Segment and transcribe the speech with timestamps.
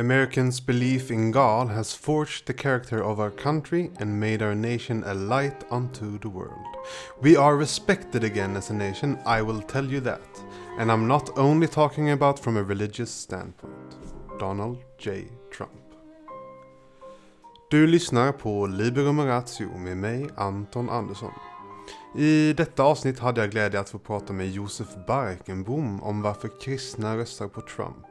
[0.00, 5.04] Americans' belief in God has forged the character of our country and made our nation
[5.04, 6.66] a light unto the world.
[7.20, 10.42] We are respected again as a nation, I will tell you that.
[10.78, 13.74] And I'm not only talking about from a religious standpoint.
[14.38, 15.24] Donald J.
[15.56, 15.70] Trump.
[17.70, 21.32] Du lyssnar på Liberum Ratio med mig, Anton Andersson.
[22.16, 27.16] I detta avsnitt hade jag glädje att få prata med Josef Barkenbom om varför kristna
[27.16, 28.09] röstar på Trump.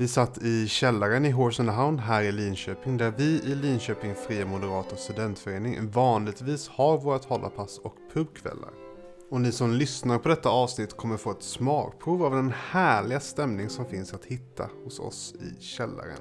[0.00, 3.54] Vi satt i källaren i Horse and the Hound här i Linköping där vi i
[3.54, 8.70] Linköping Fria Moderata Studentförening vanligtvis har våra talarpass och pubkvällar.
[9.30, 13.68] Och ni som lyssnar på detta avsnitt kommer få ett smakprov av den härliga stämning
[13.68, 16.20] som finns att hitta hos oss i källaren.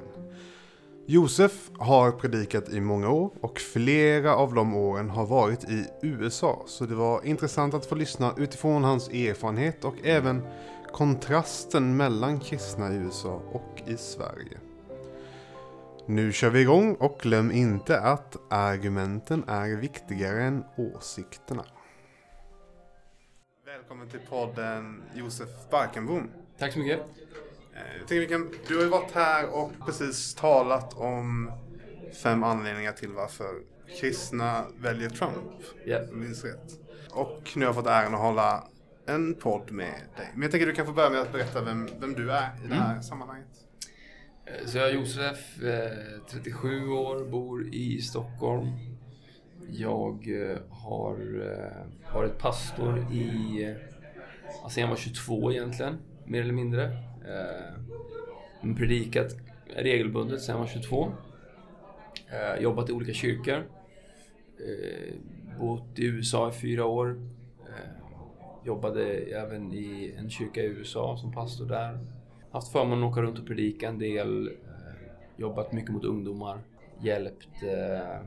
[1.10, 6.64] Josef har predikat i många år och flera av de åren har varit i USA.
[6.66, 10.42] Så det var intressant att få lyssna utifrån hans erfarenhet och även
[10.98, 14.58] kontrasten mellan kristna i USA och i Sverige.
[16.06, 21.66] Nu kör vi igång och glöm inte att argumenten är viktigare än åsikterna.
[23.66, 26.30] Välkommen till podden Josef Barkenbom.
[26.60, 27.00] Tack så mycket.
[27.00, 31.52] Eh, Jag tänker vi kan, du har ju varit här och precis talat om
[32.24, 33.50] fem anledningar till varför
[34.00, 35.64] kristna väljer Trump.
[35.86, 36.80] Jag minns rätt.
[37.12, 38.64] Och nu har jag fått äran att hålla
[39.08, 40.30] en podd med dig.
[40.34, 42.68] Men jag tänker du kan få börja med att berätta vem, vem du är i
[42.68, 43.48] det här sammanhanget.
[44.46, 45.92] Eh, Så jag är Josef, eh,
[46.32, 48.68] 37 år, bor i Stockholm.
[49.70, 56.54] Jag eh, har eh, varit pastor i, eh, sen jag var 22 egentligen, mer eller
[56.54, 56.84] mindre.
[57.28, 57.82] Eh,
[58.62, 59.36] men Predikat
[59.76, 61.12] regelbundet sen jag var 22.
[62.30, 63.56] Eh, Jobbat i olika kyrkor.
[64.60, 65.14] Eh,
[65.60, 67.30] Bott i USA i fyra år.
[68.68, 72.00] Jobbade även i en kyrka i USA som pastor där.
[72.52, 74.48] Haft förmånen att åka runt och predika en del.
[74.48, 74.54] Eh,
[75.38, 76.60] jobbat mycket mot ungdomar.
[77.00, 77.64] Hjälpt...
[77.64, 78.22] Eh,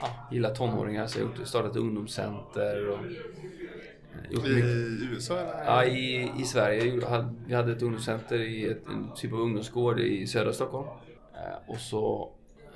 [0.00, 2.88] ja, gillar tonåringar så jag har startat ett ungdomscenter.
[2.88, 5.64] Och, eh, gjort I mycket, USA eller?
[5.64, 7.00] ja, i, I Sverige.
[7.46, 10.86] Vi hade ett ungdomscenter i ett, en typ av ungdomsgård i södra Stockholm.
[11.34, 12.30] Eh, och så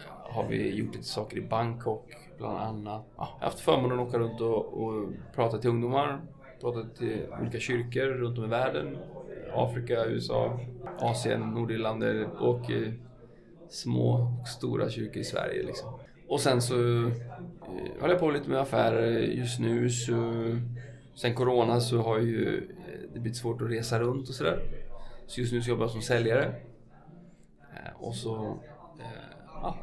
[0.06, 3.04] har vi gjort lite saker i Bangkok bland annat.
[3.16, 6.20] Ja, jag har haft förmånen att åka runt och, och prata till ungdomar.
[6.60, 8.96] Prata till olika kyrkor runt om i världen.
[9.54, 10.60] Afrika, USA,
[10.98, 12.02] Asien, Nordirland
[12.38, 12.92] och eh,
[13.68, 15.62] små och stora kyrkor i Sverige.
[15.62, 15.88] Liksom.
[16.28, 17.12] Och sen så eh,
[18.00, 19.90] håller jag på lite med affärer just nu.
[19.90, 20.32] Så,
[21.14, 22.64] sen Corona så har ju eh,
[23.14, 24.62] det blivit svårt att resa runt och sådär.
[25.26, 26.54] Så just nu så jobbar jag som säljare.
[27.74, 28.58] Eh, och så
[29.00, 29.06] eh,
[29.46, 29.76] ja,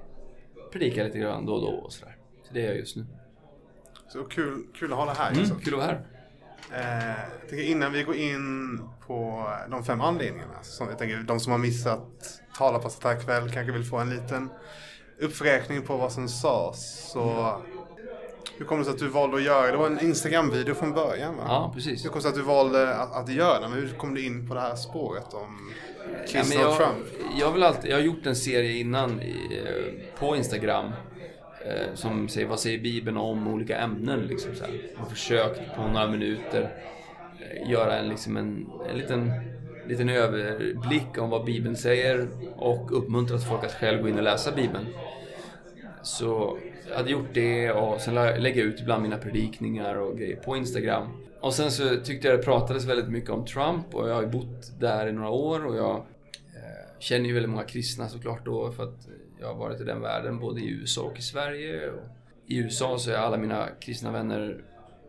[0.72, 2.16] predikar lite grann då och då och sådär.
[2.48, 3.06] Så det gör jag just nu.
[4.08, 5.64] Så kul, kul att ha dig här Mm, Josef.
[5.64, 6.02] kul att vara här.
[6.74, 7.08] Eh,
[7.42, 10.54] jag tänker innan vi går in på de fem anledningarna.
[10.62, 12.08] Som jag tänker, de som har missat
[12.58, 14.50] talarpasset kväll kanske vill få en liten
[15.20, 17.10] uppräkning på vad som sades.
[17.12, 17.56] Så
[18.58, 19.72] hur kom det sig att du valde att göra det?
[19.72, 21.44] Det var en Instagram-video från början va?
[21.48, 22.06] Ja, precis.
[22.06, 23.68] Hur kom det sig att du valde att, att göra det?
[23.70, 25.72] Men hur kom du in på det här spåret om
[26.12, 27.08] Ja, kristna men och jag, Trump?
[27.40, 30.92] jag, väl alltid, jag har gjort en serie innan i, eh, på Instagram
[31.66, 34.20] Eh, som säger vad säger Bibeln om olika ämnen.
[34.20, 34.74] Liksom, så här.
[34.94, 36.74] Jag har försökt på några minuter
[37.40, 39.32] eh, göra en, liksom en, en liten,
[39.88, 44.52] liten överblick om vad Bibeln säger och uppmuntrat folk att själv gå in och läsa
[44.52, 44.86] Bibeln.
[46.02, 46.58] Så
[46.90, 50.36] jag hade gjort det och sen lägga lägger jag ut ibland mina predikningar och grejer
[50.36, 51.08] på Instagram.
[51.42, 54.28] Och sen så tyckte jag det pratades väldigt mycket om Trump och jag har ju
[54.28, 58.72] bott där i några år och jag eh, känner ju väldigt många kristna såklart då
[58.72, 59.08] för att
[59.42, 61.90] jag har varit i den världen både i USA och i Sverige.
[61.92, 62.04] Och
[62.48, 64.64] I USA så är alla mina kristna vänner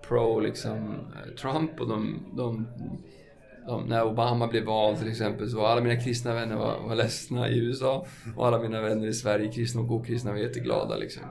[0.09, 2.66] pro liksom eh, Trump och de, de,
[3.66, 6.94] de, när Obama blev vald till exempel så var alla mina kristna vänner var, var
[6.94, 8.06] ledsna i USA
[8.37, 11.22] och alla mina vänner i Sverige, kristna och okristna, var jätteglada liksom.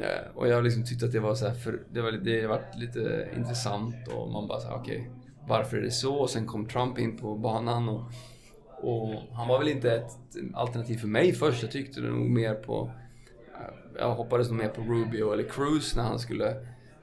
[0.00, 2.76] Eh, Och jag liksom tyckte att det var så här, för det var det varit
[2.76, 5.10] lite intressant och man bara så här, okej,
[5.48, 6.14] varför är det så?
[6.14, 8.02] Och sen kom Trump in på banan och,
[8.80, 10.12] och han var väl inte ett
[10.54, 11.62] alternativ för mig först.
[11.62, 12.90] Jag tyckte nog mer på,
[13.98, 16.56] jag hoppades nog mer på Rubio eller Cruz när han skulle,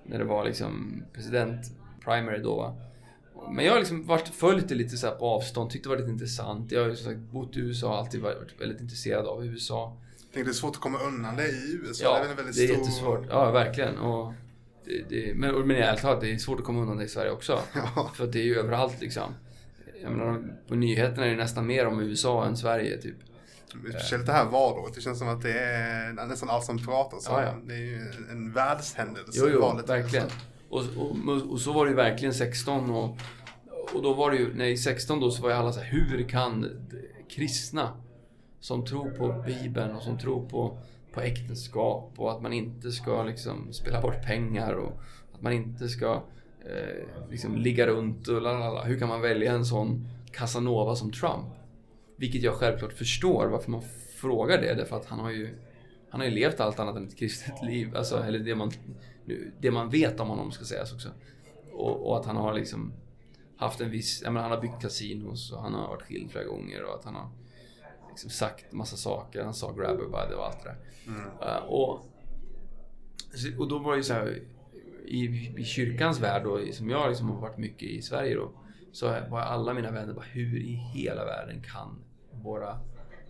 [0.03, 1.71] när det var liksom president
[2.05, 2.75] primary då va.
[3.51, 6.11] Men jag har liksom varit, följt det lite så på avstånd, tyckte det var lite
[6.11, 6.71] intressant.
[6.71, 9.97] Jag har ju som sagt bott i USA och alltid varit väldigt intresserad av USA.
[10.07, 12.03] Jag tänkte, det är svårt att komma undan det i USA.
[12.03, 12.77] Ja, det är väldigt det är stor...
[12.77, 13.25] jättesvårt.
[13.29, 13.97] Ja, verkligen.
[13.97, 14.33] Och
[14.85, 17.31] det, det, men, men ärligt talat, det är svårt att komma undan det i Sverige
[17.31, 17.59] också.
[17.95, 18.11] Ja.
[18.15, 19.33] För att det är ju överallt liksom.
[20.01, 23.15] Jag menar, på nyheterna är det nästan mer om USA än Sverige typ.
[23.89, 24.93] Speciellt det här valåret.
[24.95, 27.35] Det känns som att det är nästan allt som pratas om.
[27.35, 27.53] Ja, ja.
[27.67, 28.01] Det är ju
[28.31, 29.31] en världshändelse.
[29.33, 29.89] Jo, jo, valet.
[29.89, 30.27] verkligen.
[30.69, 33.17] Och, och, och så var det ju verkligen 16 och,
[33.93, 36.29] och då var det ju, nej 16 då så var ju alla så här, hur
[36.29, 36.69] kan
[37.29, 37.89] kristna
[38.59, 40.77] som tror på Bibeln och som tror på,
[41.13, 45.01] på äktenskap och att man inte ska liksom spela bort pengar och
[45.33, 46.23] att man inte ska
[46.65, 48.83] eh, liksom ligga runt och lalala.
[48.83, 51.47] Hur kan man välja en sån Casanova som Trump?
[52.17, 53.81] Vilket jag självklart förstår varför man
[54.15, 55.55] frågar det, därför att han har ju
[56.09, 57.95] han har ju levt allt annat än ett kristet liv.
[57.95, 58.71] Alltså, eller det man,
[59.59, 61.09] det man vet om honom ska sägas också.
[61.73, 62.93] Och, och att han har liksom
[63.57, 66.45] haft en viss, jag menar, han har byggt kasinos och han har varit skild flera
[66.45, 67.29] gånger och att han har
[68.09, 69.43] liksom sagt massa saker.
[69.43, 70.77] Han sa grabber by och allt det där.
[71.07, 71.21] Mm.
[71.21, 72.05] Uh, och,
[73.57, 74.41] och då var det ju så här,
[75.07, 78.51] i, i kyrkans värld då, som jag liksom har varit mycket i Sverige då,
[78.91, 81.99] så var alla mina vänner bara, hur i hela världen kan
[82.31, 82.79] våra,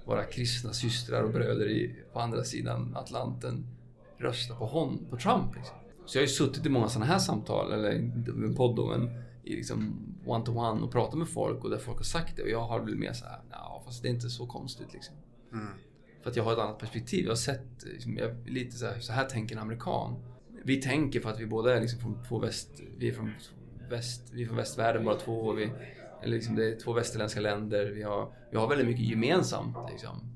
[0.06, 3.68] våra kristna systrar och bröder i, på andra sidan Atlanten
[4.18, 5.56] rösta på hon, på Trump?
[5.56, 5.76] Liksom.
[6.06, 9.24] Så jag har ju suttit i många sådana här samtal, eller en podd då, men
[9.44, 9.96] i liksom
[10.26, 13.00] one-to-one och pratat med folk och där folk har sagt det och jag har blivit
[13.00, 15.16] mer såhär, ja fast det är inte så konstigt liksom.
[15.54, 15.68] Mm.
[16.26, 17.24] För att jag har ett annat perspektiv.
[17.24, 20.16] Jag har sett, liksom, jag, lite så här, så här tänker en amerikan.
[20.66, 23.32] Vi tänker för att vi båda är liksom från två väst, vi är från
[23.90, 25.54] väst, vi är från västvärlden bara två.
[25.54, 25.72] Vi,
[26.24, 27.86] eller liksom det är två västerländska länder.
[27.86, 29.78] Vi har, vi har väldigt mycket gemensamt.
[29.92, 30.36] Liksom,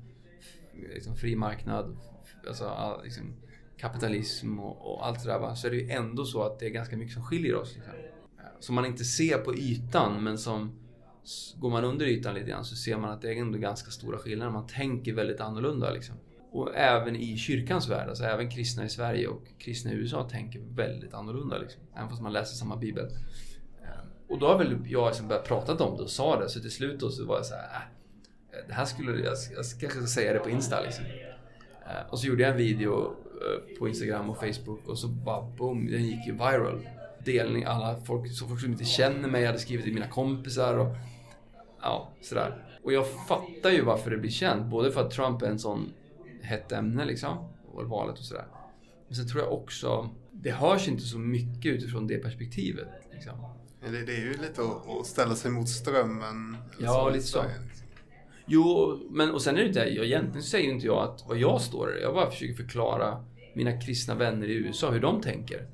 [0.94, 1.96] liksom fri marknad,
[2.48, 3.34] alltså, liksom,
[3.76, 5.38] kapitalism och, och, allt det där.
[5.38, 5.56] Va?
[5.56, 7.74] Så är det ju ändå så att det är ganska mycket som skiljer oss.
[7.74, 7.92] Liksom.
[8.60, 10.72] Som man inte ser på ytan men som
[11.56, 14.18] går man under ytan lite grann så ser man att det är ändå ganska stora
[14.18, 14.52] skillnader.
[14.52, 16.16] Man tänker väldigt annorlunda liksom.
[16.52, 20.60] Och även i kyrkans värld, alltså även kristna i Sverige och kristna i USA tänker
[20.60, 21.58] väldigt annorlunda.
[21.58, 21.82] Liksom.
[21.96, 23.06] Även fast man läser samma bibel.
[23.82, 26.60] Ehm, och då har väl jag liksom börjat prata om det och sa det, så
[26.60, 29.98] till slut då så var jag så här, äh, det här skulle jag, jag kanske
[29.98, 31.04] ska säga det på Insta liksom.
[31.04, 35.42] Ehm, och så gjorde jag en video eh, på Instagram och Facebook och så bara
[35.42, 36.88] boom, den gick ju viral.
[37.24, 40.96] Delning, alla folk, så folk som inte känner mig hade skrivit till mina kompisar och
[41.82, 42.64] ja, sådär.
[42.84, 45.92] Och jag fattar ju varför det blir känt, både för att Trump är en sån
[46.42, 47.48] hett ämne liksom.
[47.72, 48.46] Och valet och sådär.
[49.06, 52.88] Men sen tror jag också, det hörs inte så mycket utifrån det perspektivet.
[53.12, 53.32] Liksom.
[53.80, 54.62] Det, det är ju lite
[55.00, 56.56] att, ställa sig mot strömmen.
[56.78, 57.42] Ja, lite så.
[57.42, 57.64] Liksom.
[58.46, 61.60] Jo, men och sen är det inte, jag, egentligen säger inte jag att vad jag
[61.60, 62.02] står i.
[62.02, 65.66] Jag bara försöker förklara mina kristna vänner i USA hur de tänker.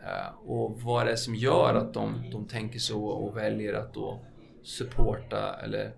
[0.00, 3.94] Uh, och vad det är som gör att de, de tänker så och väljer att
[3.94, 4.20] då
[4.62, 5.92] supporta eller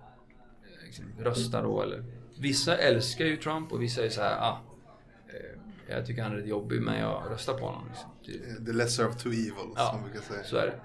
[0.85, 2.05] liksom, rösta då eller
[2.41, 4.61] Vissa älskar ju Trump och vissa är så här, ah,
[5.29, 7.89] eh, jag tycker han är lite jobbig men jag röstar på honom.
[7.89, 8.11] Liksom.
[8.67, 10.45] The lesser of two evils, ja, som man brukar säga.
[10.45, 10.81] så är det.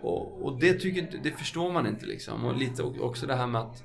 [0.00, 2.44] Och, och det, tycker, det förstår man inte liksom.
[2.44, 3.84] Och lite också det här med att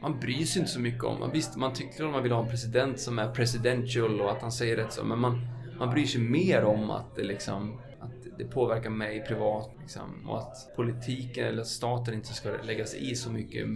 [0.00, 1.30] man bryr sig inte så mycket om.
[1.32, 4.52] Visst, man tycker att man vill ha en president som är presidential och att han
[4.52, 5.04] säger rätt så.
[5.04, 5.46] Men man,
[5.78, 10.38] man bryr sig mer om att det liksom att det påverkar mig privat liksom, och
[10.38, 13.66] att politiken eller staten inte ska lägga sig i så mycket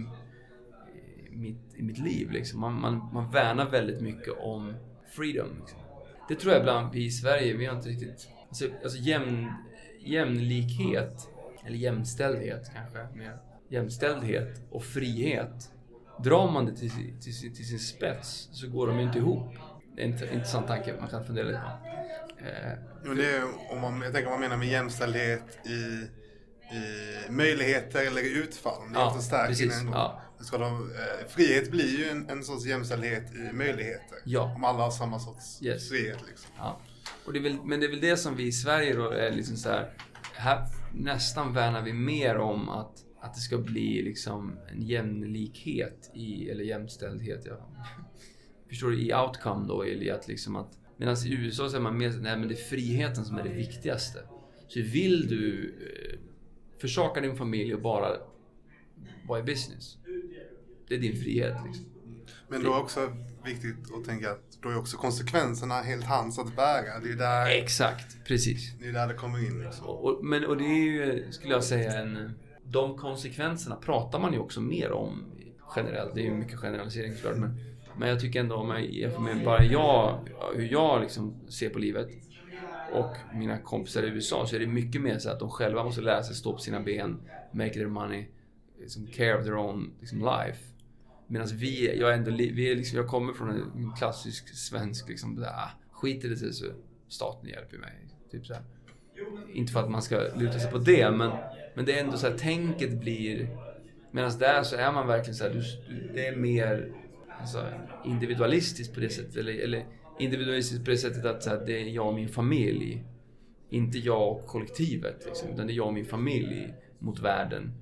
[1.37, 2.31] mitt, i mitt liv.
[2.31, 2.59] Liksom.
[2.59, 4.73] Man, man, man värnar väldigt mycket om
[5.15, 5.47] freedom.
[5.59, 5.79] Liksom.
[6.27, 8.27] Det tror jag ibland vi i Sverige, vi har inte riktigt...
[8.47, 9.51] Alltså, alltså jämn,
[9.99, 11.29] jämlikhet,
[11.65, 13.37] eller jämställdhet kanske mer.
[13.69, 15.71] Jämställdhet och frihet.
[16.23, 19.55] Drar man det till, till, till sin spets så går de ju inte ihop.
[19.95, 21.87] Det är en intressant tanke man kan fundera lite på.
[22.45, 22.73] Eh,
[23.05, 26.07] jo, det är, om man, jag tänker vad man menar med jämställdhet i,
[26.75, 28.81] i möjligheter eller utfall.
[28.93, 29.81] Det är ja, precis.
[29.91, 30.21] Ja.
[30.39, 34.17] Ska de, eh, frihet blir ju en, en sorts jämställdhet i möjligheter.
[34.25, 34.53] Ja.
[34.55, 35.89] Om alla har samma sorts yes.
[35.89, 36.19] frihet.
[36.27, 36.51] Liksom.
[36.57, 36.81] Ja.
[37.25, 39.57] Och det väl, men det är väl det som vi i Sverige då är liksom
[39.57, 39.93] så här,
[40.33, 46.49] här nästan värnar vi mer om att, att det ska bli liksom en jämlikhet i,
[46.49, 47.69] eller jämställdhet, ja.
[48.69, 49.01] Förstår du?
[49.01, 52.37] I outcome då, eller att liksom att Medan i USA så är man mer nej
[52.37, 54.19] men det är friheten som är det viktigaste.
[54.67, 56.19] Så vill du eh,
[56.81, 58.17] försaka din familj och bara
[59.27, 59.97] vara i business,
[60.87, 61.55] det är din frihet.
[61.65, 61.85] Liksom.
[62.47, 63.13] Men då är också
[63.45, 66.99] viktigt att tänka att då är också konsekvenserna helt hans att bära.
[67.03, 68.73] Det är där, Exakt, precis.
[68.79, 69.63] Det är där det kommer in.
[69.63, 69.85] Liksom.
[69.85, 72.31] Och, men, och det är ju, skulle jag säga, en,
[72.63, 75.23] de konsekvenserna pratar man ju också mer om
[75.75, 76.15] generellt.
[76.15, 77.37] Det är ju mycket generalisering såklart.
[77.37, 77.59] Men,
[77.97, 81.79] men jag tycker ändå om jag jämför med bara jag, hur jag liksom ser på
[81.79, 82.07] livet
[82.93, 86.01] och mina kompisar i USA så är det mycket mer så att de själva måste
[86.01, 87.19] lära sig stå på sina ben,
[87.51, 88.25] make their money,
[88.79, 90.59] liksom care of their own liksom, life.
[91.27, 95.47] Medan vi, jag, ändå, vi är liksom, jag kommer från en klassisk svensk, liksom, där,
[95.47, 96.65] ah, skit i det så
[97.07, 98.07] staten hjälper mig.
[98.31, 98.63] Typ så här.
[99.53, 101.31] Inte för att man ska luta sig på det, men,
[101.75, 103.49] men det är ändå så här, tänket blir...
[104.11, 105.63] Medan där så är man verkligen så här, du,
[106.13, 106.91] det är mer
[107.39, 107.65] alltså,
[108.05, 109.35] individualistiskt på det sättet.
[109.35, 109.85] Eller, eller
[110.19, 113.03] individualistiskt på det sättet att så här, det är jag och min familj.
[113.69, 117.73] Inte jag och kollektivet, liksom, utan det är jag och min familj mot världen.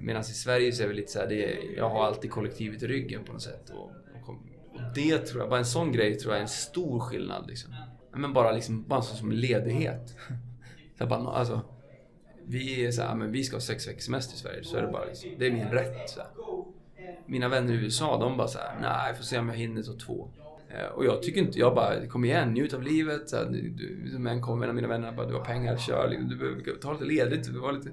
[0.00, 2.86] Medan i Sverige så är det lite så här, det, jag har alltid kollektivet i
[2.86, 3.70] ryggen på något sätt.
[3.70, 3.90] Och,
[4.28, 4.34] och,
[4.74, 7.48] och det tror jag, bara en sån grej tror jag är en stor skillnad.
[7.48, 7.74] Liksom.
[8.12, 10.16] Men bara, liksom, bara en sån som ledighet.
[10.98, 11.60] så bara, alltså,
[12.46, 14.82] vi är så här, men vi ska ha sex veckors semester i Sverige, så är
[14.82, 16.10] det bara liksom, det är min rätt.
[16.10, 16.28] Så här.
[17.26, 19.82] Mina vänner i USA, de bara så här, nej, jag får se om jag hinner
[19.82, 20.28] ta två.
[20.94, 23.28] Och jag tycker inte, jag bara, kom igen, njut av livet.
[23.28, 25.76] Så här, du, du, som en kom, en av mina vänner bara, du har pengar,
[25.76, 26.08] kör.
[26.08, 27.44] Liksom, du behöver ta lite ledigt.
[27.44, 27.90] Du var lite...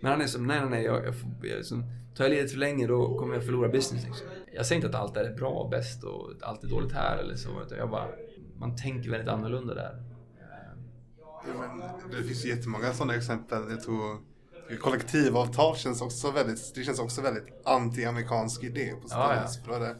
[0.00, 1.84] Men han är som, nej, nej, nej, jag, jag, får, jag som,
[2.16, 4.04] tar jag ledigt för länge då kommer jag förlora business.
[4.04, 4.26] Liksom.
[4.52, 7.36] Jag säger inte att allt är bra och bäst och allt är dåligt här eller
[7.36, 7.48] så.
[7.78, 8.08] Jag bara,
[8.58, 10.02] man tänker väldigt annorlunda där.
[11.46, 13.70] Ja, det finns jättemånga sådana exempel.
[13.70, 14.18] Jag tror
[14.80, 19.60] kollektivavtal känns också väldigt, det känns också väldigt anti-amerikansk idé på sätt Ja, vis.
[19.66, 19.96] Det,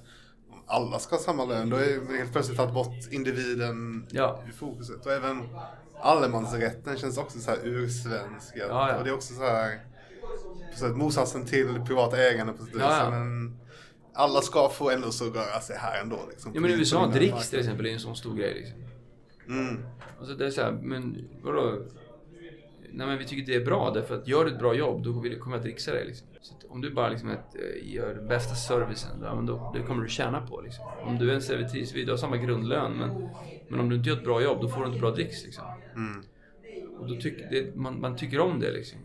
[0.51, 4.43] om alla ska ha samma lön, då är helt plötsligt tagit bort individen Ja.
[4.49, 5.07] ur fokuset.
[5.07, 5.43] Och även
[6.01, 8.55] allemansrätten känns också så här ursvensk.
[8.57, 8.97] Ja, ja.
[8.97, 9.81] Och det är också så här,
[10.73, 12.75] på sätt, motsatsen till privat ägande på sätt.
[12.79, 13.11] Ja.
[13.11, 13.59] Men
[14.13, 16.19] alla ska få ändå så röra sig här ändå.
[16.31, 18.79] Liksom, Ja men i USA, här dricks till exempel är en sån stor grej liksom.
[19.49, 19.85] Mm.
[20.19, 21.83] Alltså det är såhär, men vadå?
[22.93, 25.13] Nej men vi tycker det är bra därför att gör du ett bra jobb då
[25.13, 26.27] kommer jag att dricksa dig liksom.
[26.41, 29.83] Så om du bara liksom ett, eh, gör den bästa servicen, ja, men då, det
[29.83, 30.85] kommer du tjäna på liksom.
[31.03, 33.29] Om du är en servitris, vi har samma grundlön men,
[33.69, 35.65] men om du inte gör ett bra jobb då får du inte bra dricks liksom.
[35.97, 36.23] Mm.
[36.99, 38.99] Och då tycker det, man, man tycker om det liksom.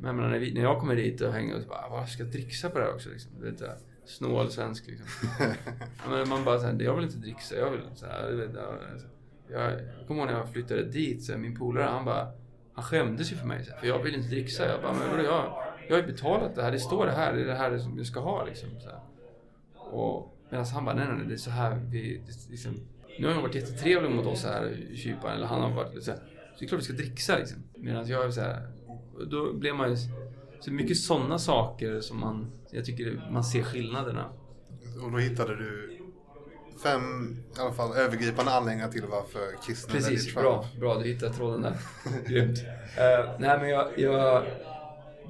[0.00, 2.08] Men jag menar, när, vi, när jag kommer dit och hänger och så bara, vad
[2.08, 3.32] ska jag dricksa på det här också liksom?
[3.40, 5.06] Det är inte snål svensk liksom.
[6.10, 7.80] Men man bara såhär, jag vill inte dricksa, jag vill
[8.30, 9.06] du vet, ja, alltså.
[9.48, 12.32] jag, jag kommer ihåg när jag flyttade dit, så här, min polare han bara,
[12.74, 14.68] han skämdes ju för mig, så här, för jag vill inte dricksa.
[14.68, 17.32] Jag bara, men vadå, jag, jag har ju betalat det här, det står det här,
[17.32, 18.68] det är det här som jag ska ha liksom.
[18.80, 19.00] Så här.
[19.74, 22.80] Och medan han bara, nej, nej, nej, det är så här vi, det, liksom,
[23.18, 26.10] nu har han varit jättetrevlig mot oss här i kyparen, eller han har varit så
[26.10, 27.58] här, så det är klart vi ska dricksa liksom.
[27.74, 28.68] Medan jag är så här,
[29.30, 29.96] då blir man ju,
[30.60, 34.30] så mycket sådana saker som man, jag tycker man ser skillnaderna.
[35.02, 35.98] Och då hittade du
[36.82, 40.64] fem i alla fall övergripande anledningar till varför kristna Precis, bra.
[40.80, 41.76] Bra, du hittade tråden där.
[42.28, 42.58] Grymt.
[42.58, 44.44] Uh, nej, men jag, jag...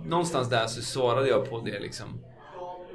[0.05, 2.25] Någonstans där så svarade jag på det liksom.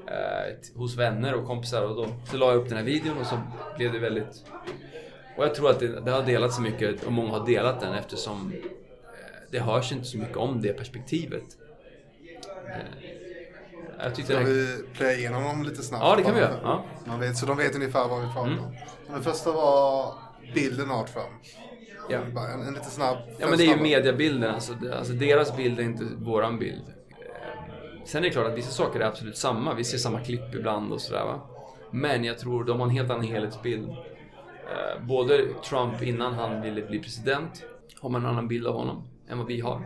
[0.08, 3.25] eh, hos vänner och kompisar och då så la jag upp den här videon och
[3.25, 3.39] så
[3.77, 4.46] blev det väldigt...
[5.38, 7.93] Och jag tror att det, det har delats så mycket och många har delat den
[7.93, 11.43] eftersom eh, det hörs inte så mycket om det perspektivet.
[12.67, 13.10] Eh,
[14.03, 16.03] jag tyckte Ska vi playa igenom dem lite snabbt?
[16.03, 16.60] Ja, det kan vi göra.
[16.63, 16.84] Ja.
[17.05, 18.63] Man vet, så de vet ungefär vad vi pratar Mm.
[18.63, 18.75] om.
[19.08, 20.13] Den första var
[20.53, 21.41] bilden av Trump.
[22.12, 22.20] Ja.
[22.36, 23.18] Bara En, en lite snabb.
[23.39, 26.82] Ja men det är ju mediabilden, alltså, alltså deras bild är inte våran bild.
[27.10, 30.56] Eh, Sen är det klart att vissa saker är absolut samma, vi ser samma klipp
[30.56, 31.41] ibland och sådär va.
[31.91, 33.89] Men jag tror de har en helt annan helhetsbild.
[33.89, 37.63] Eh, Både Trump innan han ville bli president
[38.01, 39.82] har man en annan bild av honom än vad vi har.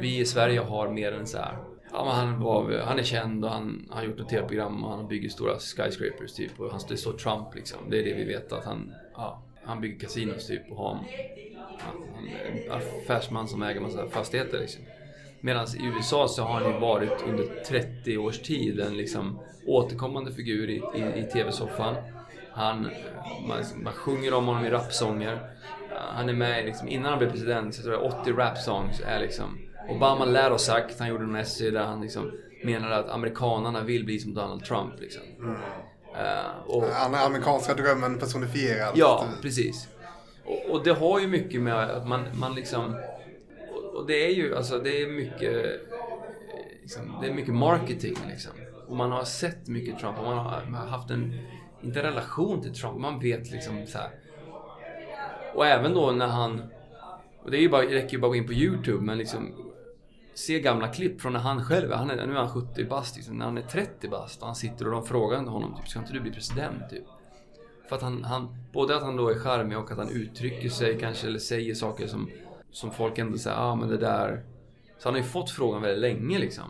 [0.00, 1.56] Vi i Sverige har mer en så här.
[1.92, 4.90] Ja, men han, var, han är känd och han han har gjort ett tv-program och
[4.96, 6.60] han bygger stora skyscrapers typ.
[6.60, 7.78] Och han, det står Trump liksom.
[7.90, 10.98] Det är det vi vet att han, ja, han bygger kasinos typ och har
[11.84, 14.84] han, är en affärsman som äger massa fastigheter liksom.
[15.40, 20.32] Medan i USA så har han ju varit under 30 års tid en liksom återkommande
[20.32, 21.96] figur i, i, i TV-soffan.
[22.52, 22.90] Han,
[23.48, 25.38] man, man sjunger om honom i rapsånger.
[26.14, 29.58] Han är med liksom, innan han blev president så tror jag 80 rap-songs är liksom
[29.90, 32.32] Obama lär ha sagt, han gjorde en essay där han liksom
[32.64, 35.22] menade att amerikanarna vill bli som Donald Trump liksom.
[36.16, 38.92] Eh, och, Den amerikanska drömmen personifierad.
[38.94, 39.88] Ja, precis.
[40.44, 42.96] Och, och det har ju mycket med att man, man liksom...
[43.70, 45.80] Och, och det är ju, alltså det är mycket...
[46.80, 48.52] Liksom, det är mycket marketing liksom.
[48.88, 51.34] Och man har sett mycket Trump och man har, man har haft en,
[51.82, 54.10] inte en relation till Trump, man vet liksom så här.
[55.54, 56.62] Och även då när han...
[57.42, 59.18] Och det är ju bara, det räcker ju bara att gå in på YouTube, men
[59.18, 59.54] liksom...
[60.34, 63.38] Se gamla klipp från när han själv, han är, nu är han 70 bast, liksom,
[63.38, 66.12] när han är 30 bast och han sitter och de frågar honom typ, ska inte
[66.12, 66.90] du bli president?
[66.90, 67.04] Typ.
[67.90, 70.98] För att han, han, både att han då är charmig och att han uttrycker sig
[70.98, 72.30] kanske eller säger saker som,
[72.70, 74.42] som folk ändå säger, ah men det där.
[74.98, 76.64] Så han har ju fått frågan väldigt länge liksom.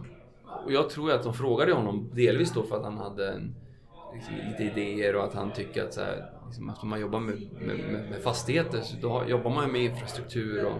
[0.65, 3.55] Och jag tror att de frågade honom delvis då för att han hade en,
[4.15, 7.49] liksom, lite idéer och att han tycker att så här, liksom, eftersom man jobbar med,
[7.61, 10.79] med, med, med fastigheter så då jobbar man ju med infrastruktur och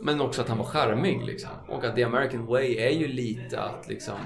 [0.00, 1.50] men också att han var charmig liksom.
[1.68, 4.18] Och att the American way är ju lite att liksom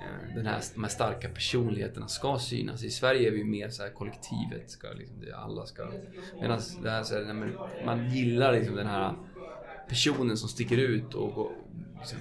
[0.00, 2.84] Eh, den här, de här starka personligheterna ska synas.
[2.84, 4.70] I Sverige är vi mer så här kollektivet.
[4.70, 5.90] Ska, liksom, alla ska...
[6.40, 7.52] Medan det här, så här,
[7.84, 9.14] man gillar liksom den här
[9.88, 11.52] personen som sticker ut och, och
[11.98, 12.18] liksom,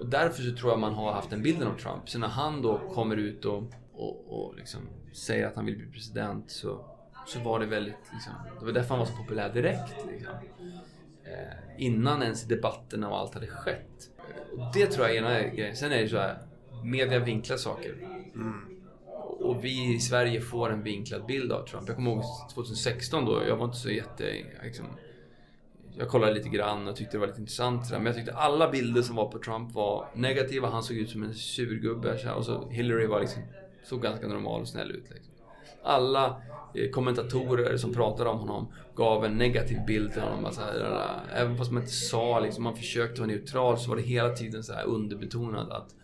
[0.00, 2.08] och därför så tror jag man har haft den bilden av Trump.
[2.08, 4.80] Så när han då kommer ut och, och, och liksom
[5.12, 6.84] säger att han vill bli president så,
[7.26, 8.12] så var det väldigt...
[8.12, 10.06] Liksom, det var därför han var så populär direkt.
[10.10, 10.34] Liksom.
[11.24, 14.10] Eh, innan ens debatterna och allt hade skett.
[14.52, 15.76] Och det tror jag är ena grejen.
[15.76, 16.38] Sen är det så här,
[16.84, 17.94] media vinklar saker.
[19.40, 21.88] Och vi i Sverige får en vinklad bild av Trump.
[21.88, 22.22] Jag kommer ihåg
[22.54, 24.24] 2016 då, jag var inte så jätte...
[24.62, 24.86] Liksom,
[25.96, 27.90] jag kollade lite grann och tyckte det var lite intressant.
[27.90, 30.68] Men jag tyckte alla bilder som var på Trump var negativa.
[30.68, 32.32] Han såg ut som en surgubbe.
[32.36, 33.42] Och så Hillary var liksom,
[33.84, 35.10] såg ganska normal och snäll ut.
[35.10, 35.32] Liksom.
[35.82, 36.42] Alla
[36.74, 40.44] eh, kommentatorer som pratade om honom gav en negativ bild till honom.
[40.44, 40.62] Alltså,
[41.34, 44.64] även fast man inte sa liksom, man försökte vara neutral så var det hela tiden
[44.64, 45.94] så här underbetonat att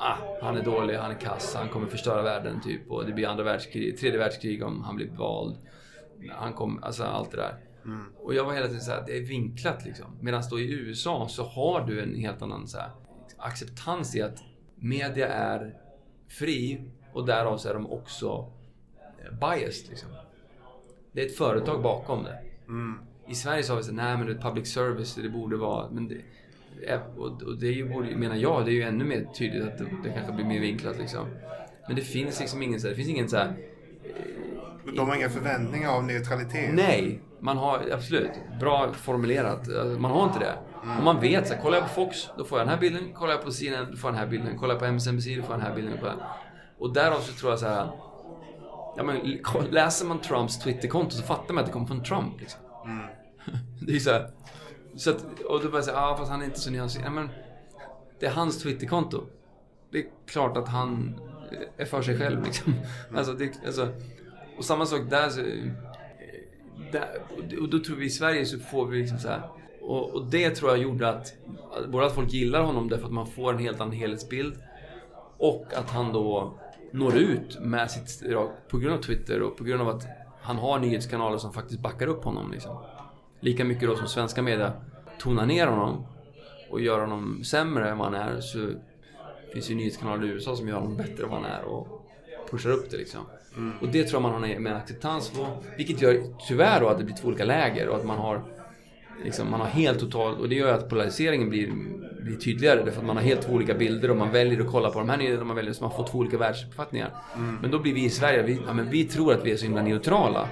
[0.00, 2.90] ah, han är dålig, han är kass, han kommer förstöra världen typ.
[2.90, 5.56] Och det blir andra världskrig, tredje världskrig om han blir vald.
[6.30, 7.56] Han kommer, alltså allt det där.
[7.84, 8.06] Mm.
[8.16, 10.06] Och jag var hela tiden såhär, det är vinklat liksom.
[10.20, 12.90] Medan då i USA så har du en helt annan så här,
[13.38, 14.42] acceptans i att
[14.74, 15.74] media är
[16.28, 18.52] fri och därav så är de också
[18.98, 20.08] eh, biased liksom.
[21.12, 22.38] Det är ett företag bakom det.
[22.68, 22.98] Mm.
[23.28, 25.90] I Sverige så har vi såhär, nej men det är public service, det borde vara...
[25.90, 26.20] Men det,
[27.16, 30.12] och det är ju, menar jag, det är ju ännu mer tydligt att det, det
[30.14, 31.26] kanske blir mer vinklat liksom.
[31.86, 33.56] Men det finns liksom ingen så här, det finns ingen så här,
[34.96, 36.70] De har inga förväntningar av neutralitet?
[36.74, 38.30] Nej, man har absolut.
[38.60, 39.58] Bra formulerat.
[39.58, 40.54] Alltså, man har inte det.
[40.84, 40.98] Mm.
[40.98, 43.12] Och man vet så här, kollar jag på Fox, då får jag den här bilden.
[43.12, 44.58] Kollar jag på CNN, då får jag den här bilden.
[44.58, 45.98] Kollar jag på MSNBC, då får jag den här bilden.
[46.78, 47.90] Och därav så tror jag så här.
[48.96, 49.38] Ja, men,
[49.70, 52.40] läser man Trumps Twitterkonto så fattar man att det kommer från Trump.
[52.40, 52.60] Liksom.
[52.84, 53.06] Mm.
[53.86, 54.30] det är så här,
[55.00, 57.12] så att, och då bara säga, ja ah, fast han är inte så nyanserad.
[57.12, 57.28] Men
[58.18, 59.26] det är hans Twitterkonto.
[59.90, 61.20] Det är klart att han
[61.76, 62.72] är för sig själv liksom.
[62.72, 63.16] Mm.
[63.16, 63.88] Alltså, det, alltså,
[64.58, 65.40] och samma sak där, så,
[66.92, 67.08] där.
[67.60, 69.42] Och då tror vi i Sverige så får vi liksom så här,
[69.80, 71.34] och, och, det tror jag gjorde att,
[71.88, 74.54] både att folk gillar honom därför att man får en helt annan helhetsbild.
[75.36, 76.58] Och att han då
[76.92, 78.22] når ut med sitt,
[78.68, 80.06] på grund av Twitter och på grund av att
[80.40, 82.52] han har nyhetskanaler som faktiskt backar upp honom.
[82.52, 82.76] Liksom.
[83.40, 84.72] Lika mycket då som svenska media
[85.20, 86.06] tonar ner honom
[86.70, 88.68] och gör honom sämre än vad han är så
[89.52, 92.10] finns ju nyhetskanaler i USA som gör honom bättre än vad han är och
[92.50, 93.20] pushar upp det liksom.
[93.56, 93.72] Mm.
[93.80, 95.46] Och det tror jag man har med acceptans på.
[95.76, 98.42] Vilket gör tyvärr då att det blir två olika läger och att man har
[99.24, 101.72] liksom, man har helt totalt, och det gör att polariseringen blir,
[102.20, 104.90] blir tydligare därför att man har helt två olika bilder och man väljer att kolla
[104.90, 107.10] på de här nyheterna, man väljer så man får två olika världsuppfattningar.
[107.36, 107.58] Mm.
[107.62, 109.64] Men då blir vi i Sverige, vi, ja, men vi tror att vi är så
[109.64, 110.48] himla neutrala.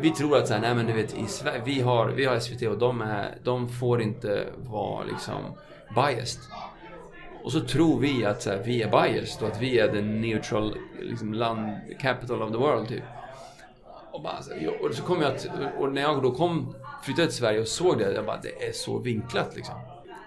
[0.00, 2.38] Vi tror att så här, nej men du vet, i Sverige, vi, har, vi har
[2.38, 5.40] SVT och de, är, de får inte vara liksom
[5.94, 6.42] biased.
[7.44, 10.00] Och så tror vi att så här, vi är biased och att vi är the
[10.00, 13.02] neutral liksom, land, capital of the world typ.
[14.12, 15.46] Och, bara, så, och så kom jag att,
[15.78, 18.72] och när jag då kom, flyttade till Sverige och såg det, jag bara, det är
[18.72, 19.74] så vinklat liksom.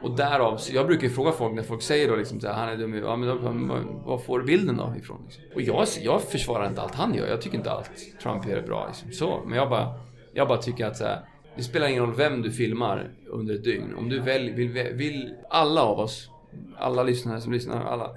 [0.01, 2.77] Och därav, jag brukar fråga folk när folk säger då liksom så här, han är
[2.77, 3.29] dum ja, men
[3.67, 5.21] då, var får du bilden då ifrån?
[5.25, 5.43] Liksom.
[5.55, 8.61] Och jag, jag försvarar inte allt han gör, jag tycker inte allt Trump gör är
[8.61, 9.11] bra liksom.
[9.11, 9.93] Så, men jag bara,
[10.33, 11.21] jag bara tycker att så här,
[11.55, 13.95] det spelar ingen roll vem du filmar under ett dygn.
[13.95, 16.29] Om du väl, vill, vill, alla av oss,
[16.77, 18.09] alla lyssnare som lyssnar, alla.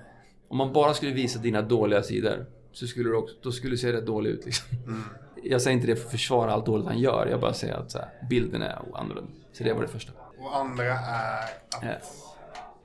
[0.48, 3.76] Om man bara skulle visa dina dåliga sidor, så skulle du också, då skulle du
[3.76, 4.78] se rätt dålig ut liksom.
[4.86, 5.02] Mm.
[5.42, 7.90] Jag säger inte det för att försvara allt dåligt han gör, jag bara säger att
[7.90, 9.30] så här, bilden är annorlunda.
[9.52, 10.12] Så det var det första.
[10.44, 12.04] Och andra är att...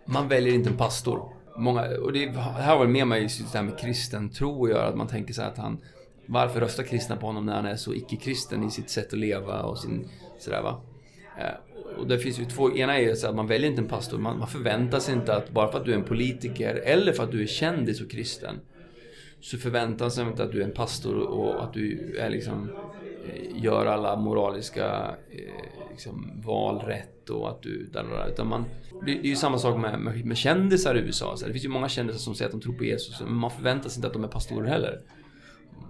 [0.06, 1.34] Man väljer inte en pastor.
[1.58, 4.88] Många, och det här var med mig just det här med kristen tro att göra.
[4.88, 5.78] Att man tänker så att han...
[6.26, 9.62] Varför röstar kristna på honom när han är så icke-kristen i sitt sätt att leva
[9.62, 10.10] och sin...
[10.39, 10.82] Sådär va.
[11.38, 14.17] Eh, och det finns ju två, ena är så att man väljer inte en pastor.
[14.17, 17.24] Man, man förväntar sig inte att bara för att du är en politiker eller för
[17.24, 18.56] att du är kändis och kristen
[19.41, 22.69] så förväntar sig inte att du är en pastor och att du är liksom
[23.55, 27.89] gör alla moraliska eh, liksom, val rätt och att du...
[28.29, 28.65] Utan man,
[29.05, 31.38] det, är ju samma sak med, med, med kändisar i USA.
[31.38, 33.51] Så det finns ju många kändisar som säger att de tror på Jesus, men man
[33.51, 35.01] förväntar sig inte att de är pastorer heller.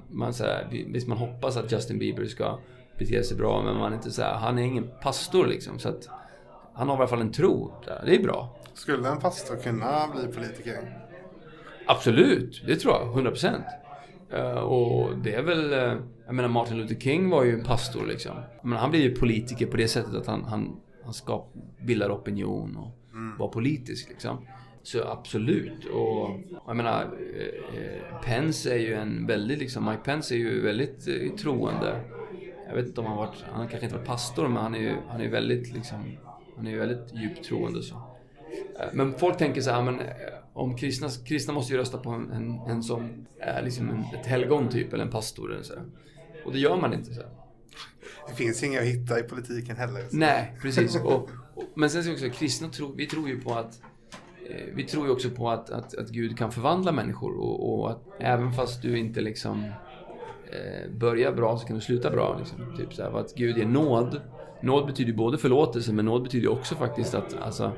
[0.09, 2.59] Man, så här, visst, man hoppas att Justin Bieber ska
[2.97, 5.79] bete sig bra, men man är inte så här, han är ingen pastor liksom.
[5.79, 6.09] Så att,
[6.73, 7.73] han har i alla fall en tro.
[8.05, 8.59] Det är bra.
[8.73, 11.07] Skulle en pastor kunna bli politiker?
[11.87, 13.07] Absolut, det tror jag.
[13.07, 13.65] 100 procent.
[14.33, 15.97] Uh, och det är väl...
[16.29, 18.31] Jag menar Martin Luther King var ju en pastor liksom.
[18.63, 22.75] Men han blev ju politiker på det sättet att han, han, han skap, bildar opinion
[22.75, 23.37] och mm.
[23.37, 24.37] var politisk liksom.
[24.83, 25.85] Så absolut.
[25.85, 31.07] Och jag menar, uh, Pence är ju en väldigt liksom, Mike Pence är ju väldigt
[31.07, 32.01] uh, troende.
[32.67, 34.93] Jag vet inte om han varit, han kanske inte varit pastor men han är ju,
[35.07, 36.17] han är väldigt liksom,
[36.55, 38.01] han är väldigt djupt troende så.
[38.93, 39.99] Men folk tänker så här, men
[40.53, 44.25] om kristna, kristna måste ju rösta på en, en, en som är liksom en, ett
[44.25, 45.73] helgon typ, eller en pastor eller så.
[46.49, 47.13] Och det gör man inte.
[47.13, 47.21] så.
[48.29, 50.01] Det finns inga att hitta i politiken heller.
[50.09, 50.17] Så.
[50.17, 50.95] Nej, precis.
[50.95, 51.29] Och, och,
[51.75, 53.81] men sen så också, kristna tror, vi tror ju på att
[54.49, 57.91] eh, vi tror ju också på att, att, att Gud kan förvandla människor och, och,
[57.91, 59.63] att även fast du inte liksom
[60.51, 62.37] eh, börjar bra så kan du sluta bra.
[62.39, 62.77] Liksom.
[62.77, 64.21] Typ så här, att Gud är nåd.
[64.61, 67.71] Nåd betyder både förlåtelse men nåd betyder också faktiskt att alltså,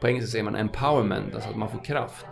[0.00, 2.26] på engelska säger man empowerment, alltså att man får kraft.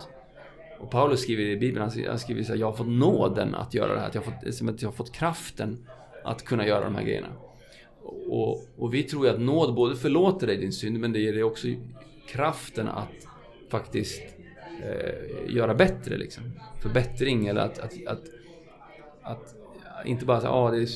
[0.79, 3.93] Och Paulus skriver i Bibeln, han skriver så här, jag har fått nåden att göra
[3.93, 4.07] det här.
[4.07, 5.87] Att jag har fått, som att jag har fått kraften
[6.23, 7.27] att kunna göra de här grejerna.
[8.29, 11.33] Och, och vi tror ju att nåd både förlåter dig din synd, men det ger
[11.33, 11.67] dig också
[12.27, 13.27] kraften att
[13.69, 14.21] faktiskt
[14.83, 16.43] eh, göra bättre liksom.
[16.81, 18.23] Förbättring eller att, att, att,
[19.21, 19.55] att
[20.05, 20.87] inte bara säga ah, det, är,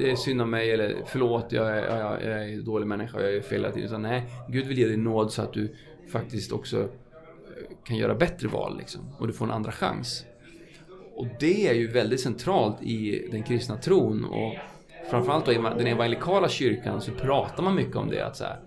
[0.00, 3.20] det är synd om mig eller förlåt, jag är, jag, jag är en dålig människa,
[3.20, 3.88] jag är fel hela tiden.
[3.88, 5.74] Utan nej, Gud vill ge dig nåd så att du
[6.08, 6.88] faktiskt också
[7.84, 9.00] kan göra bättre val liksom.
[9.18, 10.24] Och du får en andra chans.
[11.16, 14.24] Och det är ju väldigt centralt i den kristna tron.
[14.24, 14.54] Och
[15.10, 18.26] framförallt då i den evangelikala kyrkan så pratar man mycket om det.
[18.26, 18.60] Att så här,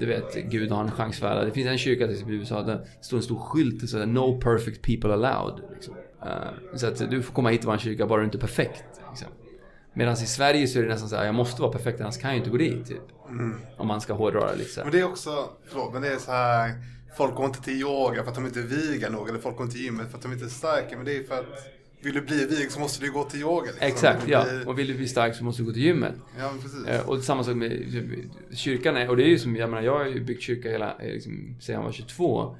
[0.00, 1.44] du vet, Gud har en chans för alla.
[1.44, 3.88] Det finns en kyrka till exempel i USA där det står en stor skylt som
[3.88, 5.60] säger No perfect people allowed.
[5.74, 5.94] Liksom.
[6.22, 8.84] Uh, så att du får komma hit vara en kyrka bara du inte är perfekt.
[9.10, 9.28] Liksom.
[9.94, 12.30] Medan i Sverige så är det nästan så här, jag måste vara perfekt annars kan
[12.30, 12.86] jag inte gå dit.
[12.86, 13.02] Typ.
[13.28, 13.56] Mm.
[13.76, 15.30] Om man ska hårdra det lite Men det är också,
[15.68, 16.72] förlåt, men det är så här.
[17.16, 19.28] Folk går inte till yoga för att de inte vigar nog.
[19.28, 20.96] Eller folk går inte till gymmet för att de inte är starka.
[20.96, 21.72] Men det är för att
[22.02, 23.66] vill du bli vig så måste du gå till yoga.
[23.66, 23.86] Liksom.
[23.86, 24.32] Exakt, bli...
[24.32, 24.46] ja.
[24.66, 26.14] Och vill du bli stark så måste du gå till gymmet.
[26.38, 26.86] Ja, precis.
[26.86, 27.72] Eh, och samma sak med
[28.52, 28.96] kyrkan.
[28.96, 31.12] Är, och det är ju som, jag menar, jag har ju byggt kyrka hela, eh,
[31.12, 32.56] liksom, sedan jag var 22.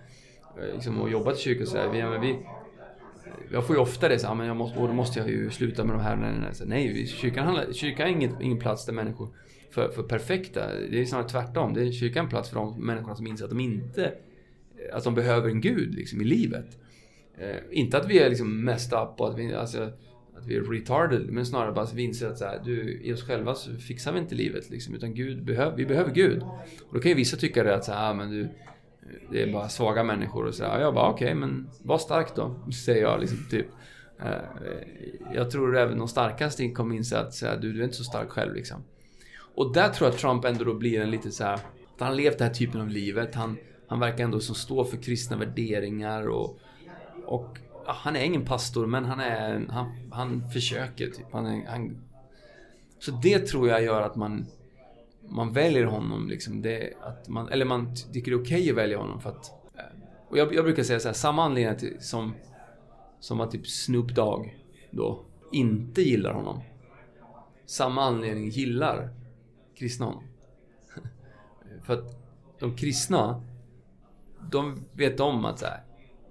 [0.59, 1.88] Eh, liksom, och jobbat i kyrkan så här.
[1.88, 2.38] Vi, men vi,
[3.53, 5.85] jag får ju ofta det så här, men jag måste, då måste jag ju sluta
[5.85, 6.17] med de här.
[6.17, 7.07] Nej, nej, nej.
[7.07, 9.29] Kyrkan, handlar, kyrkan är ingen, ingen plats där människor
[9.71, 10.67] för, för perfekta.
[10.91, 11.75] Det är snarare tvärtom.
[11.75, 14.12] Det är kyrkan en plats för de människorna som inser att de inte
[14.92, 16.79] att de behöver en gud liksom, i livet.
[17.38, 19.92] Eh, inte att vi är liksom messed up och att vi, alltså,
[20.37, 23.12] att vi är retarded, men snarare bara att vi inser att så här, du, i
[23.12, 26.42] oss själva så fixar vi inte livet liksom, utan Gud behöv, vi behöver Gud.
[26.88, 28.49] Och då kan ju vissa tycka det att så här, ah, men du,
[29.31, 30.81] det är bara svaga människor och så här.
[30.81, 33.66] Jag bara okej, okay, men var stark då, säger jag liksom typ.
[34.21, 34.33] Eh,
[35.35, 38.05] jag tror även de starkaste kommer inse att så här, du, du är inte så
[38.05, 38.85] stark själv liksom.
[39.55, 41.64] Och där tror jag att Trump ändå då blir en lite så här, att
[41.99, 43.35] han har levt den här typen av livet.
[43.35, 43.57] Han,
[43.92, 46.59] han verkar ändå som stå för kristna värderingar och
[47.26, 51.07] och ja, han är ingen pastor, men han, är, han, han försöker.
[51.07, 51.26] Typ.
[51.33, 51.96] Han är, han,
[52.98, 54.46] så det tror jag gör att man,
[55.28, 56.28] man väljer honom.
[56.28, 56.62] Liksom.
[56.62, 59.20] Det, att man, eller man tycker det är okej okay att välja honom.
[59.20, 59.85] För att, eh,
[60.28, 62.35] och jag, jag brukar säga så här, samma anledning till, som,
[63.20, 64.57] som att typ Snoop Dogg
[64.90, 66.61] då inte gillar honom.
[67.66, 69.11] Samma anledning gillar
[69.74, 70.24] kristna honom.
[71.85, 72.22] för att
[72.59, 73.42] de kristna,
[74.50, 75.81] de vet om att så här,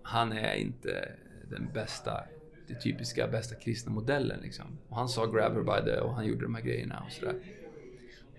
[0.03, 1.11] han är inte
[1.49, 2.23] den bästa,
[2.67, 4.65] den typiska bästa kristna modellen liksom.
[4.89, 7.35] Och han sa grab her by the och han gjorde de här grejerna och sådär.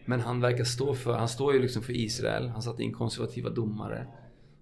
[0.04, 2.48] Men han verkar stå för, han står ju liksom för Israel.
[2.48, 4.06] Han satte in konservativa domare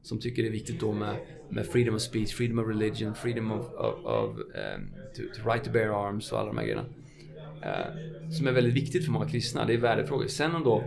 [0.02, 1.16] som tycker det är viktigt då med,
[1.48, 5.64] med freedom of speech, freedom of religion, freedom of, of, of um, to, to, right
[5.64, 6.84] to bear arms och alla de här grejerna.
[7.62, 9.64] Uh, som är väldigt viktigt för många kristna.
[9.64, 10.26] Det är värdefrågor.
[10.26, 10.84] Sen om då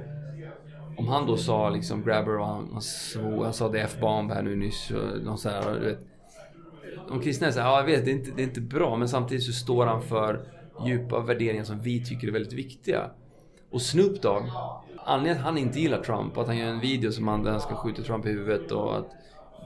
[0.97, 4.41] om han då sa liksom grabber och han, han, svor, han sa det F-bomb här
[4.41, 4.91] nu nyss.
[5.27, 5.99] Och så här, du vet,
[7.07, 9.09] de kristna är såhär, ja jag vet det är, inte, det är inte bra men
[9.09, 10.45] samtidigt så står han för
[10.85, 13.09] djupa värderingar som vi tycker är väldigt viktiga.
[13.71, 14.43] Och Snoop Dogg,
[15.05, 17.61] anledningen att han inte gillar Trump, att han gör en video som han, där han
[17.61, 19.11] ska skjuta Trump i huvudet och att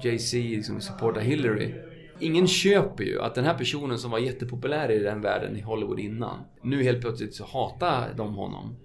[0.03, 1.75] Jay-Z liksom supportar Hillary.
[2.19, 5.99] Ingen köper ju att den här personen som var jättepopulär i den världen i Hollywood
[5.99, 8.75] innan, nu helt plötsligt så hatar de honom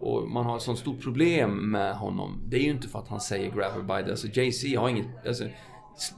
[0.00, 2.40] och man har ett sånt stort problem med honom.
[2.46, 4.10] Det är ju inte för att han säger grab her by the...
[4.10, 5.26] Alltså Jay-Z har inget...
[5.26, 5.44] Alltså,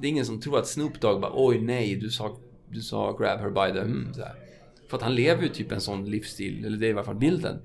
[0.00, 2.36] det är ingen som tror att Snoop Dogg bara oj nej, du sa,
[2.68, 3.80] du sa grab her by the...
[3.80, 4.34] Mm, så här.
[4.88, 7.16] För att han lever ju typ en sån livsstil, eller det är i alla fall
[7.16, 7.62] bilden.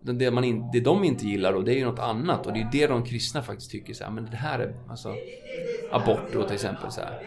[0.00, 2.60] Det, man in, det de inte gillar då, det är ju något annat och det
[2.60, 5.14] är det de kristna faktiskt tycker så här, men det här är alltså
[5.92, 7.22] abort då till exempel så här.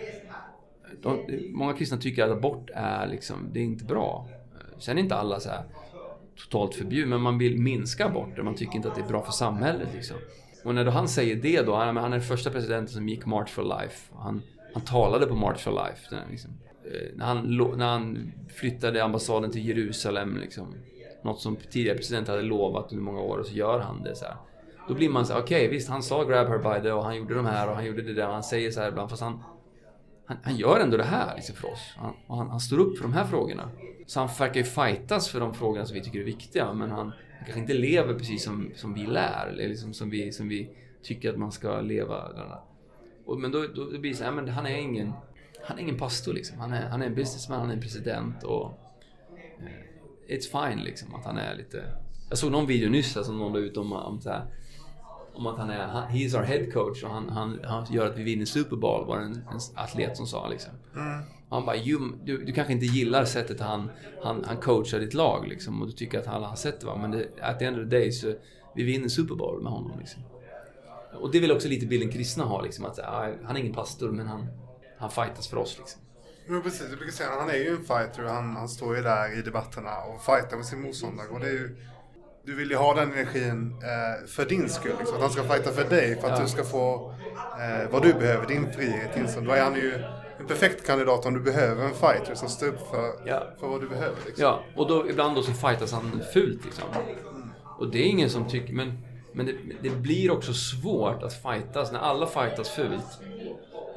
[1.01, 4.27] De, många kristna tycker att abort är liksom, det är inte bra.
[4.79, 5.63] Sen är inte alla så här
[6.37, 8.43] totalt förbjuden, men man vill minska aborter.
[8.43, 9.87] Man tycker inte att det är bra för samhället.
[9.93, 10.17] Liksom.
[10.63, 13.25] Och när då han säger det då, han, han är den första presidenten som gick
[13.25, 14.13] March for Life.
[14.15, 14.41] Han,
[14.73, 16.23] han talade på March for Life.
[16.31, 16.51] Liksom.
[16.85, 20.75] Eh, när, han, när han flyttade ambassaden till Jerusalem, liksom,
[21.23, 24.15] något som tidigare presidenter hade lovat under många år, och så gör han det.
[24.15, 24.35] så här.
[24.87, 27.15] Då blir man så okej okay, visst han sa grab her by the och han
[27.15, 29.21] gjorde de här och han gjorde det där och han säger så här ibland fast
[29.21, 29.43] han,
[30.25, 31.93] han, han gör ändå det här liksom för oss.
[31.97, 33.69] Han, han, han, står upp för de här frågorna.
[34.05, 36.99] Så han verkar ju fightas för de frågorna som vi tycker är viktiga, men han,
[37.37, 40.69] han kanske inte lever precis som, som vi lär, eller liksom som, vi, som vi
[41.03, 42.31] tycker att man ska leva.
[43.25, 45.13] Och, men då, då, då blir det så här, men han är ingen,
[45.63, 46.59] han är ingen pastor liksom.
[46.59, 48.79] Han är, han är en businessman, han är en president och...
[49.59, 51.83] Eh, it's fine liksom att han är lite...
[52.29, 54.45] Jag såg någon video nyss som någon la ut om, om så här,
[55.35, 58.07] om att han är, han, he is our head coach och han, han, han gör
[58.07, 60.71] att vi vinner Super Bowl, var det en, en atlet som sa liksom.
[60.95, 61.21] Mm.
[61.49, 61.75] Han bara,
[62.23, 63.89] du, du kanske inte gillar sättet han,
[64.23, 66.97] han, han coachar ditt lag liksom och du tycker att alla har sett det va,
[66.97, 68.33] men det, at the end of the day så
[68.75, 70.23] vi vinner Super Bowl med honom liksom.
[71.13, 73.73] Och det är väl också lite bilden kristna har liksom, att ah, han är ingen
[73.73, 74.47] pastor men han,
[74.97, 76.01] han fightas för oss liksom.
[76.47, 79.39] Men precis, du brukar säga han är ju en fighter han, han står ju där
[79.39, 81.27] i debatterna och fightar med sin motståndare.
[81.27, 81.77] Och det är ju,
[82.45, 84.91] du vill ju ha den energin eh, för din skull.
[84.99, 85.15] Liksom.
[85.15, 86.43] Att han ska fighta för dig, för att Ja.
[86.43, 89.29] du ska få eh, vad du behöver, din frihet.
[89.29, 89.93] Så då är han ju
[90.39, 93.43] en perfekt kandidat om du behöver en fighter som står upp för, Ja.
[93.59, 94.15] för vad du behöver.
[94.25, 94.43] Liksom.
[94.43, 96.83] Ja, och då ibland då så fightas han fult liksom.
[97.79, 98.97] Och det är ingen som tycker, men,
[99.33, 103.19] men det, det blir också svårt att fightas när alla fightas fult.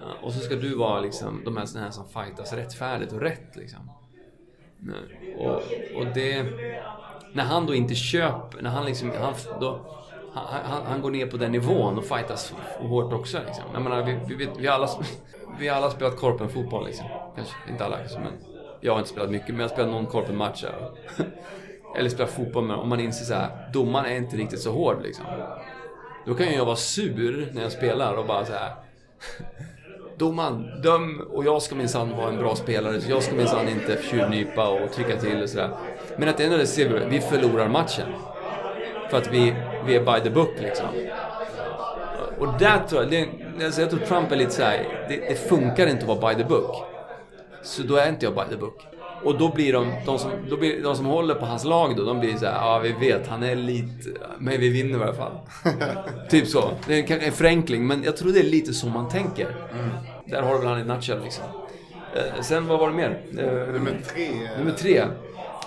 [0.00, 3.20] Ja, och så ska du vara liksom de här, såna här som fightas rättfärdigt och
[3.20, 3.90] rätt liksom.
[5.38, 5.54] Och,
[5.96, 6.46] och det...
[7.38, 9.80] När han då inte köper, när han liksom, han, då,
[10.32, 13.64] han, han, han går ner på den nivån och fightas hårt också liksom.
[13.72, 14.88] Jag menar, vi, vi, vi har alla,
[15.58, 17.06] vi har alla spelat korpenfotboll liksom.
[17.36, 18.32] Kanske inte alla kanske, men
[18.80, 20.64] jag har inte spelat mycket, men jag har spelat någon korpenmatch.
[21.96, 25.02] Eller spelat fotboll, men om man inser så här, domaren är inte riktigt så hård
[25.02, 25.24] liksom.
[26.26, 28.74] Då kan ju jag vara sur när jag spelar och bara så här.
[30.18, 33.00] Domaren, döm och jag ska minsann vara en bra spelare.
[33.00, 35.70] Så jag ska minsann inte tjuvnypa och trycka till och sådär.
[36.18, 38.06] Men att det enda det ser vi, vi förlorar matchen.
[39.10, 39.54] För att vi,
[39.86, 40.86] vi är by the book liksom.
[42.38, 43.28] Och där tror jag, det,
[43.64, 46.48] alltså jag tror Trump är lite såhär, det, det funkar inte att vara by the
[46.48, 46.76] book.
[47.62, 48.86] Så då är inte jag by the book.
[49.24, 52.04] Och då blir de, de som, då blir, de som håller på hans lag då,
[52.04, 55.14] de blir så här, ja vi vet, han är lite, men vi vinner i alla
[55.14, 55.32] fall.
[56.30, 56.70] typ så.
[56.86, 59.56] Det är kanske en förenkling, men jag tror det är lite så man tänker.
[60.26, 61.44] Där har du väl han i nutshell liksom.
[62.14, 63.20] Eh, sen, vad var det mer?
[63.38, 64.28] Eh, Nummer tre,
[64.58, 65.02] nummer tre.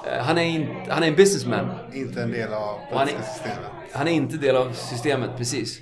[0.07, 1.69] Eh, han, är in, han är en businessman.
[1.93, 3.71] inte en del av han är- systemet.
[3.93, 5.81] Han är inte del av systemet, precis.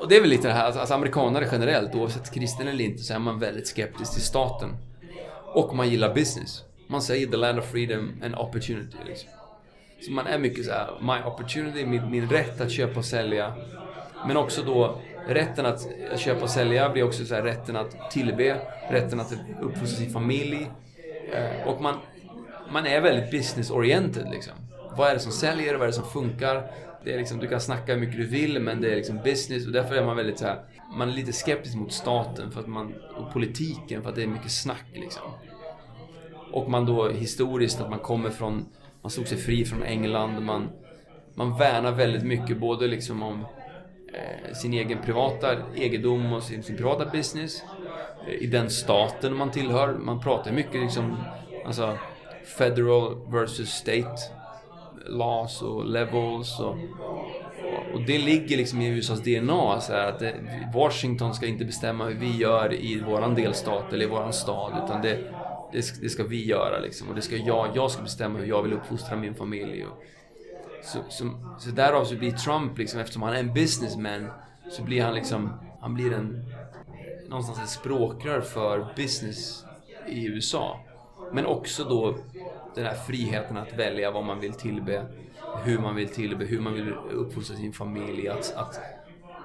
[0.00, 3.02] Och det är väl lite det här, alltså, alltså amerikanare generellt, oavsett kristen eller inte,
[3.02, 4.76] så är man väldigt skeptisk till staten.
[5.54, 6.62] Och man gillar business.
[6.86, 8.96] Man säger the land of freedom and opportunity.
[9.06, 9.28] Liksom.
[10.00, 13.54] Så man är mycket så här, my opportunity, min, min rätt att köpa och sälja.
[14.26, 18.56] Men också då rätten att köpa och sälja blir också så här, rätten att tillbe,
[18.90, 20.70] rätten att uppfostra sin familj.
[21.32, 21.94] Eh, och man,
[22.72, 24.54] man är väldigt business-oriented liksom.
[24.96, 25.74] Vad är det som säljer?
[25.74, 26.70] Vad är det som funkar?
[27.04, 29.66] Det är liksom, du kan snacka hur mycket du vill, men det är liksom business
[29.66, 30.64] och därför är man väldigt så här,
[30.96, 34.26] man är lite skeptisk mot staten för att man, och politiken för att det är
[34.26, 35.22] mycket snack liksom.
[36.52, 38.66] Och man då historiskt att man kommer från,
[39.02, 40.68] man slog sig fri från England, man,
[41.34, 43.46] man värnar väldigt mycket både liksom om
[44.14, 47.62] eh, sin egen privata egendom och sin, sin privata business.
[48.28, 49.94] Eh, I den staten man tillhör.
[49.94, 51.16] Man pratar mycket liksom,
[51.66, 51.98] alltså
[52.58, 54.14] federal versus state
[55.08, 56.76] laws och levels och,
[57.94, 60.34] och det ligger liksom i USAs DNA så alltså här, att det,
[60.74, 65.02] Washington ska inte bestämma hur vi gör i våran delstat eller i våran stad utan
[65.02, 65.18] det,
[65.72, 68.46] det, ska- det ska vi göra liksom och det ska jag, jag ska bestämma hur
[68.46, 69.84] jag vill uppfostra min familj.
[69.86, 70.02] Och,
[70.80, 71.24] så, så,
[71.58, 74.30] så därav så blir Trump liksom, eftersom han är en businessman,
[74.68, 76.44] så blir han liksom, han blir en,
[77.28, 79.64] någonstans ett språkrör för business
[80.06, 80.80] i USA.
[81.32, 82.18] Men också då
[82.74, 85.06] den här friheten att välja vad man vill tillbe,
[85.64, 88.80] hur man vill tillbe, hur man vill uppfostra sin familj, att, att,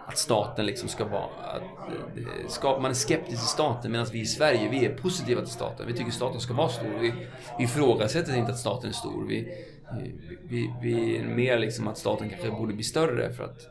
[0.08, 1.30] att staten liksom ska vara...
[1.44, 1.62] Att,
[2.18, 5.54] eh, ska, man är skeptisk till staten medan vi i Sverige, vi är positiva till
[5.54, 5.88] staten.
[5.88, 7.00] Vi tycker staten ska vara stor.
[7.00, 7.14] Vi,
[7.58, 9.26] vi ifrågasätter inte att staten är stor.
[9.28, 9.66] Vi,
[10.44, 13.68] vi, vi, är mer liksom att staten kanske borde bli större för att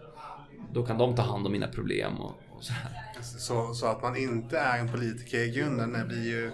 [0.73, 3.01] då kan de ta hand om mina problem och, och sådär.
[3.23, 6.51] Så, så att man inte är en politiker i grunden blir ju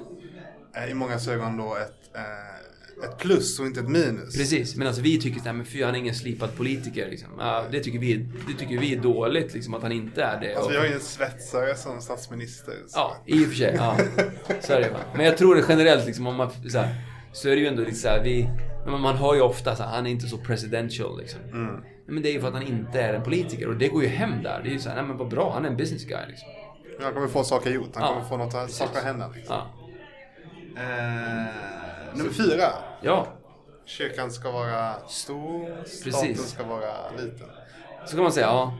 [0.90, 2.69] i många ögon då ett, eh,
[3.04, 4.36] ett plus och inte ett minus.
[4.36, 7.08] Precis, medan vi tycker att fy han är ingen slipad politiker.
[7.10, 7.28] Liksom.
[7.38, 8.14] Ja, det, tycker vi,
[8.48, 10.54] det tycker vi är dåligt, liksom, att han inte är det.
[10.54, 12.74] Alltså Och- vi har ju en svetsare som statsminister.
[12.86, 12.98] Så.
[12.98, 13.74] Ja, i och för sig.
[13.76, 13.96] Ja.
[14.60, 14.96] Så är det.
[15.16, 16.94] Men jag tror det generellt liksom, om man, så, här,
[17.32, 18.48] så är det ju ändå lite så här, vi...
[18.86, 21.40] Men man hör ju ofta så här, han är inte så presidential liksom.
[21.52, 21.74] Mm.
[22.06, 24.08] Men det är ju för att han inte är en politiker och det går ju
[24.08, 24.60] hem där.
[24.64, 26.48] Det är ju så här, nej men vad bra, han är en business guy liksom.
[27.02, 27.88] Han kommer få saker gjort.
[27.94, 28.76] Han Ja, kommer få något precis.
[28.76, 29.28] saker att hända.
[29.34, 29.56] Liksom.
[29.56, 29.66] Ja.
[30.76, 32.66] Eh, nummer fyra.
[33.00, 33.26] Ja,
[33.90, 36.50] Kyrkan ska vara stor, staten Precis.
[36.50, 37.48] ska vara liten.
[38.06, 38.46] så kan man säga.
[38.46, 38.74] Ja.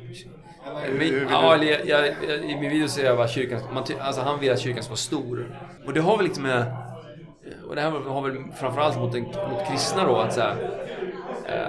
[0.99, 3.61] Vill ja, eller jag, jag, jag, I min video säger jag vad kyrkan...
[3.73, 5.61] Man, alltså han vill att kyrkan ska vara stor.
[5.87, 6.77] Och det har väl liksom med...
[7.69, 10.57] Och det här har väl framförallt mot, en, mot kristna då att så här,
[11.47, 11.69] eh,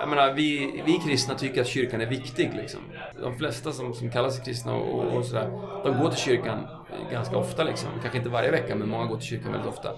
[0.00, 2.80] Jag menar, vi, vi kristna tycker att kyrkan är viktig liksom.
[3.22, 5.50] De flesta som, som kallar sig kristna och, och sådär,
[5.84, 6.66] de går till kyrkan
[7.12, 7.88] ganska ofta liksom.
[8.00, 9.90] Kanske inte varje vecka, men många går till kyrkan väldigt ofta.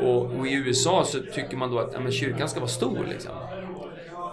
[0.00, 3.06] Och, och i USA så tycker man då att ja, men kyrkan ska vara stor
[3.08, 3.32] liksom.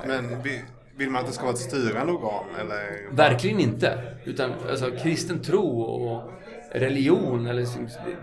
[0.08, 0.64] Men vi-
[0.96, 2.44] vill man att det ska vara ett styrande organ?
[2.60, 3.16] Eller?
[3.16, 4.16] Verkligen inte.
[4.26, 6.32] Utan alltså, kristen tro och
[6.72, 7.66] religion, eller,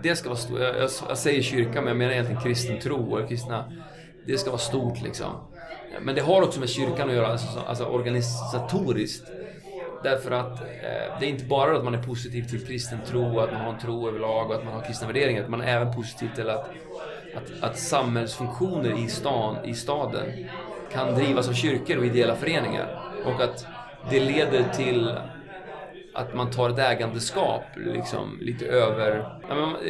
[0.03, 0.59] det ska vara stort.
[0.59, 3.71] Jag, jag, jag säger kyrka, men jag menar egentligen kristen tro och kristna.
[4.25, 5.31] Det ska vara stort liksom.
[6.01, 9.27] Men det har också med kyrkan att göra, alltså, alltså organisatoriskt.
[10.03, 13.51] Därför att eh, det är inte bara att man är positiv till kristen tro, att
[13.53, 15.39] man har en tro överlag och att man har kristna värderingar.
[15.39, 16.69] Utan man är även positiv till att,
[17.37, 20.25] att, att samhällsfunktioner i, stan, i staden
[20.91, 23.01] kan drivas av kyrkor och ideella föreningar.
[23.25, 23.65] Och att
[24.09, 25.11] det leder till
[26.13, 29.25] att man tar ett ägandeskap liksom lite över...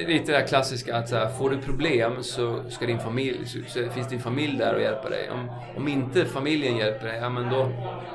[0.07, 3.59] Lite det där klassiska att så här, får du problem så, ska din familj, så,
[3.67, 5.29] så finns din familj där och hjälper dig.
[5.31, 7.69] Om, om inte familjen hjälper dig, ja, men då,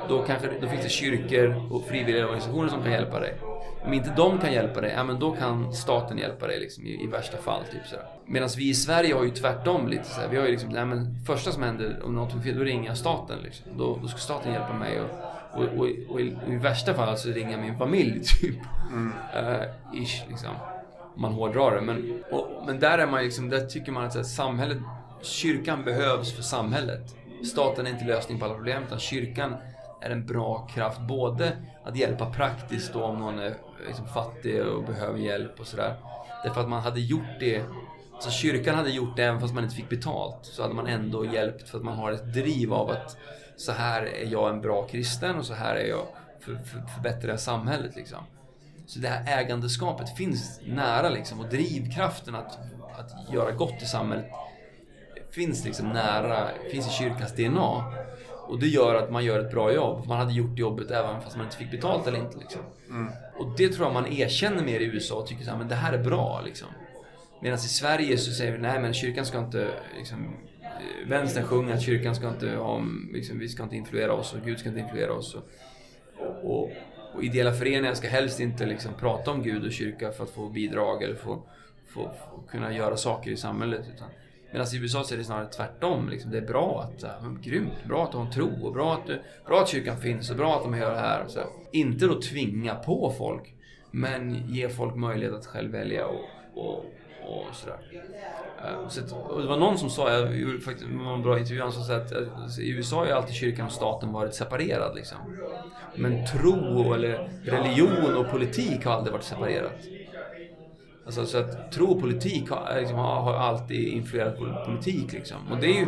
[0.09, 3.33] då, kanske, då finns det kyrkor och frivilliga organisationer som kan hjälpa dig.
[3.85, 7.03] Om inte de kan hjälpa dig, ja, men då kan staten hjälpa dig liksom, i,
[7.03, 7.63] i värsta fall.
[7.71, 10.69] Typ, Medan vi i Sverige har ju tvärtom lite så här, Vi har ju liksom,
[10.69, 13.37] nej, men första som händer om något fel, då ringer jag staten.
[13.43, 13.65] Liksom.
[13.77, 15.01] Då, då ska staten hjälpa mig.
[15.01, 15.09] Och,
[15.53, 18.57] och, och, och i, i, värsta fall så ringer min familj typ.
[18.91, 19.13] Mm.
[19.37, 20.55] Uh, ish, liksom.
[21.15, 21.81] Man hårdrar det.
[21.81, 22.23] Men,
[22.65, 24.77] men där är man liksom, där tycker man att här, samhället,
[25.21, 27.15] kyrkan behövs för samhället.
[27.45, 29.55] Staten är inte lösning på alla problem, utan kyrkan
[30.01, 30.99] är en bra kraft.
[30.99, 31.51] Både
[31.83, 33.53] att hjälpa praktiskt då om någon är
[33.87, 35.95] liksom, fattig och behöver hjälp och sådär.
[36.43, 37.63] Därför att man hade gjort det
[38.19, 40.39] så kyrkan hade gjort det även fast man inte fick betalt.
[40.41, 43.17] Så hade man ändå hjälpt för att man har ett driv av att
[43.55, 46.05] så här är jag en bra kristen och så här är jag
[46.39, 47.95] för, för, förbättrar samhället.
[47.95, 48.19] Liksom.
[48.85, 52.59] Så det här ägandeskapet finns nära liksom, och drivkraften att,
[52.97, 54.25] att göra gott i samhället
[55.31, 57.93] finns liksom nära, finns i kyrkans DNA.
[58.47, 60.07] Och det gör att man gör ett bra jobb.
[60.07, 62.37] Man hade gjort jobbet även fast man inte fick betalt eller inte.
[62.37, 62.61] Liksom.
[62.89, 63.11] Mm.
[63.37, 66.03] Och det tror jag man erkänner mer i USA och tycker att det här är
[66.03, 66.41] bra.
[66.45, 66.67] Liksom.
[67.41, 70.35] Medan i Sverige så säger vi nej men kyrkan ska inte liksom,
[71.07, 74.59] vänstern sjunger att kyrkan ska inte ha, liksom, vi ska inte influera oss och Gud
[74.59, 75.35] ska inte influera oss.
[75.35, 75.43] Och,
[76.43, 76.71] och,
[77.13, 80.49] och ideella föreningar ska helst inte liksom prata om Gud och kyrka för att få
[80.49, 81.43] bidrag eller få,
[81.87, 83.85] få, få kunna göra saker i samhället.
[83.95, 84.09] Utan,
[84.53, 86.09] Medan i USA så är det snarare tvärtom.
[86.09, 86.31] Liksom.
[86.31, 89.07] Det är bra att, äh, grymt, bra att du har en tro och bra att,
[89.07, 91.25] du, bra att kyrkan finns och bra att de gör det här.
[91.27, 91.39] Så.
[91.71, 93.53] Inte då tvinga på folk,
[93.91, 96.85] men ge folk möjlighet att själv välja och, och,
[97.27, 97.77] och sådär.
[98.65, 101.71] Äh, så och det var någon som sa, jag gjorde faktiskt en bra intervju, han
[101.71, 105.17] sa att alltså, i USA har ju alltid kyrkan och staten varit separerad liksom.
[105.95, 109.87] Men tro eller religion och politik har aldrig varit separerat.
[111.05, 115.37] Alltså så att tro och politik har, liksom, har alltid influerat politik liksom.
[115.51, 115.87] Och det är ju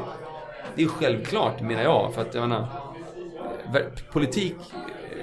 [0.76, 2.14] det är självklart menar jag.
[2.14, 2.68] För att jag menar,
[4.12, 4.56] politik,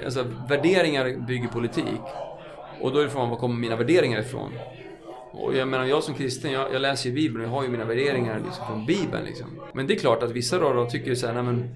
[0.05, 2.01] alltså värderingar bygger politik.
[2.81, 4.51] Och då är frågan, var kommer mina värderingar ifrån?
[5.31, 7.69] Och jag menar, jag som kristen, jag, jag läser ju Bibeln och jag har ju
[7.69, 9.25] mina värderingar liksom från Bibeln.
[9.25, 9.59] Liksom.
[9.73, 11.75] Men det är klart att vissa då, då tycker så här, nej men,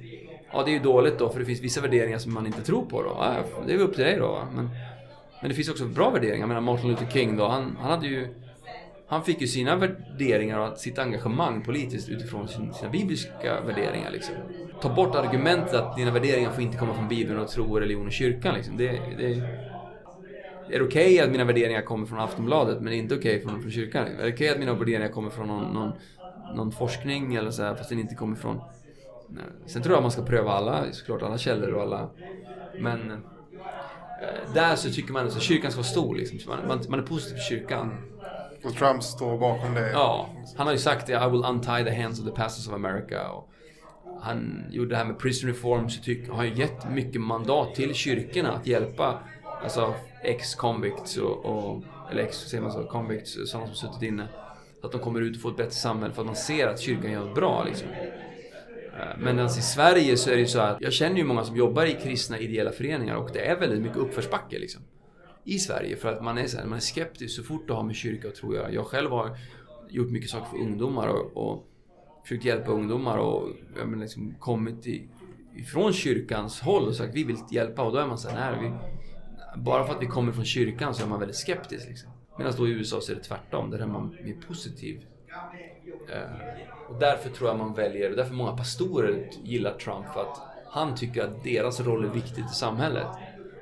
[0.54, 2.86] ja det är ju dåligt då för det finns vissa värderingar som man inte tror
[2.86, 3.18] på då.
[3.20, 3.36] Ja,
[3.68, 4.48] det är upp till dig då.
[4.56, 4.70] Men,
[5.42, 6.40] men det finns också bra värderingar.
[6.40, 8.28] Jag menar Martin Luther King då, han, han hade ju
[9.10, 14.12] han fick ju sina värderingar och sitt engagemang politiskt utifrån sina bibliska värderingar.
[14.12, 14.36] Liksom.
[14.82, 18.12] Ta bort argumentet att dina värderingar får inte komma från Bibeln och tro, religion och
[18.12, 18.56] kyrkan.
[18.56, 18.78] Liksom.
[18.78, 19.26] Det, det,
[20.70, 23.36] är det okej okay att mina värderingar kommer från Aftonbladet men det är inte okej
[23.36, 24.08] okay från, från kyrkan?
[24.08, 25.92] Är det okej okay att mina värderingar kommer från någon, någon,
[26.56, 28.62] någon forskning eller så här, fast den inte kommer från...
[29.30, 29.44] Nej.
[29.66, 32.10] Sen tror jag man ska pröva alla, såklart alla källor och alla...
[32.80, 33.24] Men...
[34.22, 36.40] Eh, där så tycker man att kyrkan ska vara stor liksom.
[36.48, 37.92] Man, man, man är positiv till kyrkan.
[38.64, 39.92] Och Trump står bakom det?
[39.92, 40.30] Ja.
[40.58, 43.32] Han har ju sagt det, I will untie the hands of the pastors of America.
[43.32, 43.50] Och
[44.22, 47.94] han gjorde det här med prison reform, så tyck, har ju gett mycket mandat till
[47.94, 49.20] kyrkorna att hjälpa
[49.64, 54.28] alltså ex-convicts och, och, eller ex, säger man så, convicts, sådana som suttit inne.
[54.82, 56.80] Så att de kommer ut och får ett bättre samhälle för att man ser att
[56.80, 57.88] kyrkan gör något bra liksom.
[58.98, 61.44] Eh, men alltså i Sverige så är det ju så att jag känner ju många
[61.44, 64.82] som jobbar i kristna ideella föreningar och det är väldigt mycket uppförsbacke liksom.
[65.44, 67.84] I Sverige för att man är, så här, man är skeptisk så fort det har
[67.84, 68.72] med kyrka att göra.
[68.72, 69.38] Jag själv har
[69.90, 71.68] gjort mycket saker för ungdomar och, och
[72.24, 75.08] försökt hjälpa ungdomar och jag menar, liksom kommit i,
[75.56, 78.76] ifrån kyrkans håll och sagt vi vill hjälpa och då är man såhär, nej vi,
[79.62, 81.88] bara för att vi kommer från kyrkan så är man väldigt skeptisk.
[81.88, 82.12] Liksom.
[82.38, 85.06] Medan då i USA så är det tvärtom, där är man mer positiv.
[86.10, 86.22] Eh,
[86.90, 90.96] och därför tror jag man väljer, och därför många pastorer gillar Trump, för att han
[90.96, 93.08] tycker att deras roll är viktig i samhället.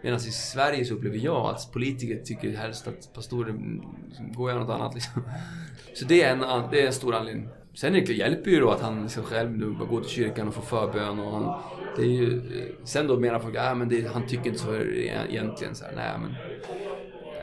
[0.02, 3.56] Medan i Sverige så upplever jag att politiker tycker helst att pastorer
[4.34, 4.94] går och gör något annat.
[4.94, 5.22] Liksom.
[5.94, 7.50] Så det är, en, det är en stor anledning.
[7.74, 10.62] Sen det hjälper ju då att han liksom själv nu går till kyrkan och får
[10.62, 11.62] förbön och han,
[11.96, 12.42] det är ju,
[12.84, 15.76] Sen då menar folk, ah, men det, han tycker inte så egentligen.
[15.76, 16.36] Så här, nej, men,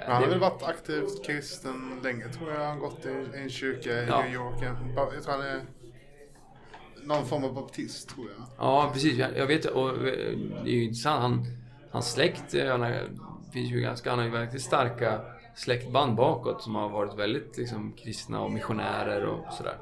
[0.07, 2.59] han har väl varit aktivt kristen länge tror jag.
[2.59, 4.23] Han har gått i en kyrka i ja.
[4.23, 4.55] New York.
[5.15, 5.61] Jag tror han är
[7.05, 8.47] någon form av baptist tror jag.
[8.59, 9.19] Ja, precis.
[9.19, 9.95] Jag vet och eh,
[10.65, 11.23] det är ju intressant.
[11.23, 11.47] Han,
[11.91, 13.09] hans släkt eh, han är,
[13.53, 15.21] finns ju ganska, han har ju verkligen starka
[15.57, 19.77] släktband bakåt som har varit väldigt liksom, kristna och missionärer och sådär.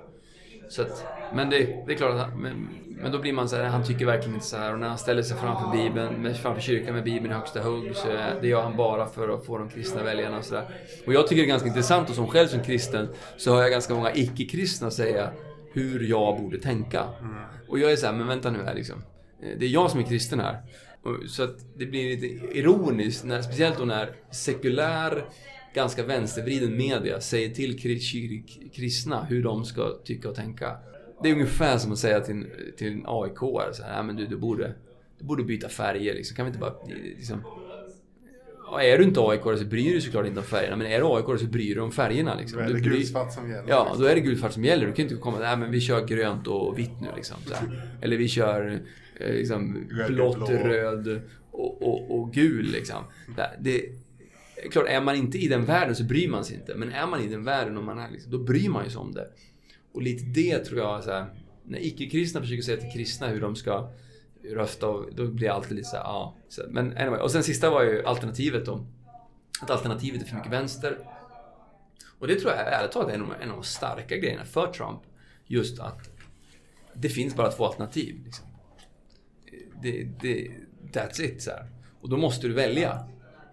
[0.70, 1.04] Så att,
[1.34, 3.84] men det, det är klart att han, men, men då blir man så här, han
[3.84, 4.72] tycker verkligen inte så här.
[4.72, 7.96] Och när han ställer sig framför Bibeln, med, framför kyrkan med Bibeln i högsta hugg,
[7.96, 10.64] så är, det gör han bara för att få de kristna väljarna och sådär.
[11.06, 13.70] Och jag tycker det är ganska intressant och som själv som kristen så hör jag
[13.70, 15.30] ganska många icke-kristna säga
[15.72, 17.00] hur jag borde tänka.
[17.20, 17.34] Mm.
[17.68, 19.02] Och jag är så här, men vänta nu här liksom.
[19.42, 20.62] Eh, det är jag som är kristen här.
[21.28, 25.24] Så att det blir lite ironiskt, när, speciellt då när sekulär,
[25.74, 27.78] ganska vänstervriden media säger till
[28.72, 30.76] kristna hur de ska tycka och tänka.
[31.22, 32.46] Det är ungefär som att säga till,
[32.76, 33.38] till en aik
[33.72, 34.74] så här, men du, du, borde,
[35.18, 36.36] du borde byta färger liksom.
[36.36, 36.74] Kan vi inte bara...
[37.16, 37.42] Liksom,
[38.72, 40.76] Ja, är du inte aik så bryr du dig såklart inte om färgerna.
[40.76, 42.34] Men är du aik så bryr du dig om färgerna.
[42.34, 42.58] Liksom.
[42.58, 43.68] Då är det gulsvart som gäller.
[43.68, 44.86] Ja, då är det gulsvart som gäller.
[44.86, 47.08] Du kan inte komma och men vi kör grönt och vitt nu.
[47.16, 47.36] Liksom,
[48.02, 48.80] Eller vi kör
[49.20, 50.46] eh, liksom, blått, blå.
[50.46, 52.66] röd och, och, och, gul.
[52.66, 53.04] Liksom.
[53.58, 53.82] Det,
[54.70, 56.74] klart, är man inte i den världen så bryr man sig inte.
[56.74, 59.12] Men är man i den världen och man är liksom, då bryr man sig om
[59.12, 59.26] det.
[59.92, 61.26] Och lite det tror jag, så här,
[61.64, 63.90] när icke-kristna försöker säga till kristna hur de ska
[64.44, 66.36] rösta, och då blir jag alltid lite såhär, ja.
[66.48, 67.20] Så, men anyway.
[67.20, 68.86] Och sen sista var ju alternativet då.
[69.62, 70.98] Att alternativet är för mycket vänster.
[72.18, 74.72] Och det tror jag ärligt talat är en av, en av de starka grejerna för
[74.72, 75.00] Trump.
[75.46, 76.10] Just att
[76.94, 78.24] det finns bara två alternativ.
[78.24, 78.46] Liksom.
[79.82, 80.50] Det, det,
[80.92, 81.42] that's it.
[81.42, 81.66] Så här.
[82.00, 83.08] Och då måste du välja.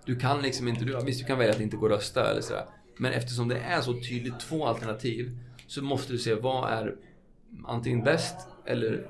[0.06, 0.86] Du kan liksom inte...
[0.86, 2.66] Du, visst, du kan välja att inte gå och rösta eller sådär.
[2.98, 6.96] Men eftersom det är så tydligt två alternativ så måste du se vad är
[7.66, 8.36] antingen bäst
[8.66, 9.08] eller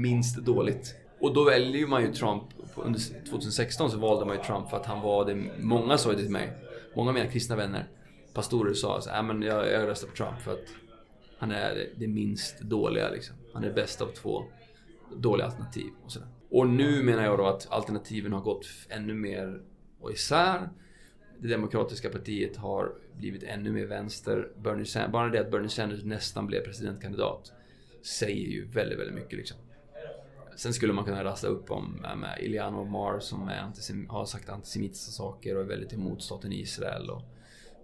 [0.00, 0.94] minst dåligt.
[1.20, 2.42] Och då väljer man ju Trump.
[2.76, 5.34] Under 2016 så valde man ju Trump för att han var det...
[5.60, 6.52] Många sa det till mig.
[6.96, 7.88] Många av mina kristna vänner,
[8.34, 10.68] pastorer sa så, äh, men jag, jag röstar på Trump för att
[11.38, 13.36] han är det, det minst dåliga liksom.
[13.52, 14.44] Han är bäst av två
[15.16, 16.28] dåliga alternativ och sådär.
[16.50, 19.62] Och nu menar jag då att alternativen har gått ännu mer
[20.00, 20.68] och isär.
[21.38, 24.48] Det demokratiska partiet har blivit ännu mer vänster.
[24.56, 27.52] Bernie Sanders, bara det att Bernie Sanders nästan blev presidentkandidat
[28.04, 29.56] säger ju väldigt, väldigt mycket liksom.
[30.56, 34.48] Sen skulle man kunna rasta upp om äh, med Iliana Omar som är har sagt
[34.48, 37.10] antisemitiska saker och är väldigt emot staten Israel.
[37.10, 37.22] Och,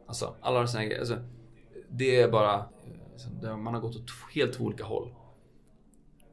[0.06, 1.00] alltså, alla sådana grejer.
[1.00, 1.24] Alltså,
[1.88, 2.68] det är bara...
[3.44, 5.14] Eh, man har gått åt helt två olika håll.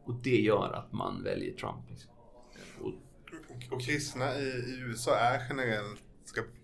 [0.03, 1.89] Och det gör att man väljer Trump.
[1.89, 2.11] Liksom.
[2.81, 2.93] Och,
[3.71, 6.01] och kristna i, i, USA är generellt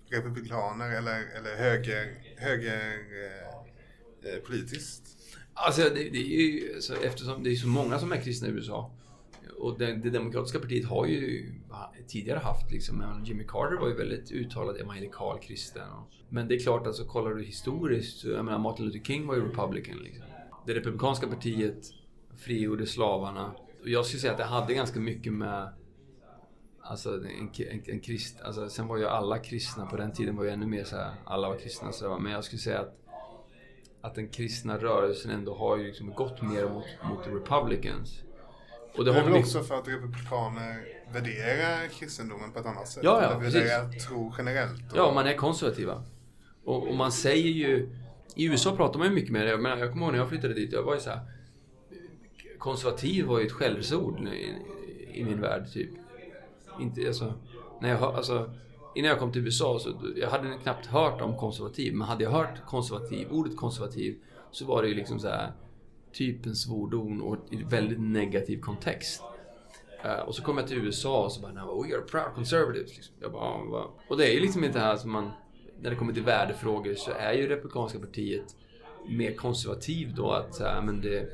[0.10, 5.13] republikaner eller, eller höger, höger eh, eh politiskt?
[5.54, 8.52] Alltså, det, det är ju, alltså, eftersom det är så många som är kristna i
[8.52, 8.92] USA.
[9.60, 11.54] Och det, det demokratiska partiet har ju
[12.08, 15.88] tidigare haft liksom, Jimmy Carter var ju väldigt uttalad evangelikal kristen.
[16.30, 19.42] Men det är klart, alltså kollar du historiskt, jag menar Martin Luther King var ju
[19.42, 20.26] republican liksom.
[20.66, 21.92] Det republikanska partiet
[22.38, 23.54] frigjorde slavarna.
[23.82, 25.74] Och jag skulle säga att det hade ganska mycket med
[26.86, 30.44] Alltså en, en, en krist, alltså, sen var ju alla kristna på den tiden var
[30.44, 33.03] ju ännu mer så här, alla var kristna så men jag skulle säga att
[34.04, 38.22] att den kristna rörelsen ändå har ju liksom gått mer mot, mot Republicans.
[38.96, 43.04] Och det, det är väl också för att republikaner värderar kristendomen på ett annat sätt?
[43.04, 44.92] Ja, ja, värderar tro generellt?
[44.92, 44.98] Och...
[44.98, 46.04] Ja, man är konservativa.
[46.64, 47.90] Och, och, man säger ju...
[48.36, 50.74] I USA pratar man ju mycket mer, men jag kommer ihåg när jag flyttade dit,
[50.74, 51.20] jag var ju så här,
[52.58, 54.58] Konservativ var ju ett skällsord i,
[55.14, 55.90] i min värld, typ.
[56.80, 57.34] Inte, alltså,
[57.82, 58.54] när jag, alltså,
[58.96, 61.94] innan jag kom till USA så jag hade knappt hört om konservativ.
[61.94, 64.18] Men hade jag hört konservativ, ordet konservativ,
[64.52, 65.52] så var det ju liksom så här
[66.12, 69.24] typ en svordom och i väldigt negativ kontext.
[70.06, 72.96] Uh, och så kom jag till USA och så bara, we are proud conservatives.
[72.96, 73.16] Liksom.
[73.20, 75.32] Jag bara, bara, Och det är ju liksom inte här som man,
[75.82, 78.56] när det kommer till värdefrågor så är ju Republikanska partiet
[79.10, 81.30] mer konservativ då att så här, men det,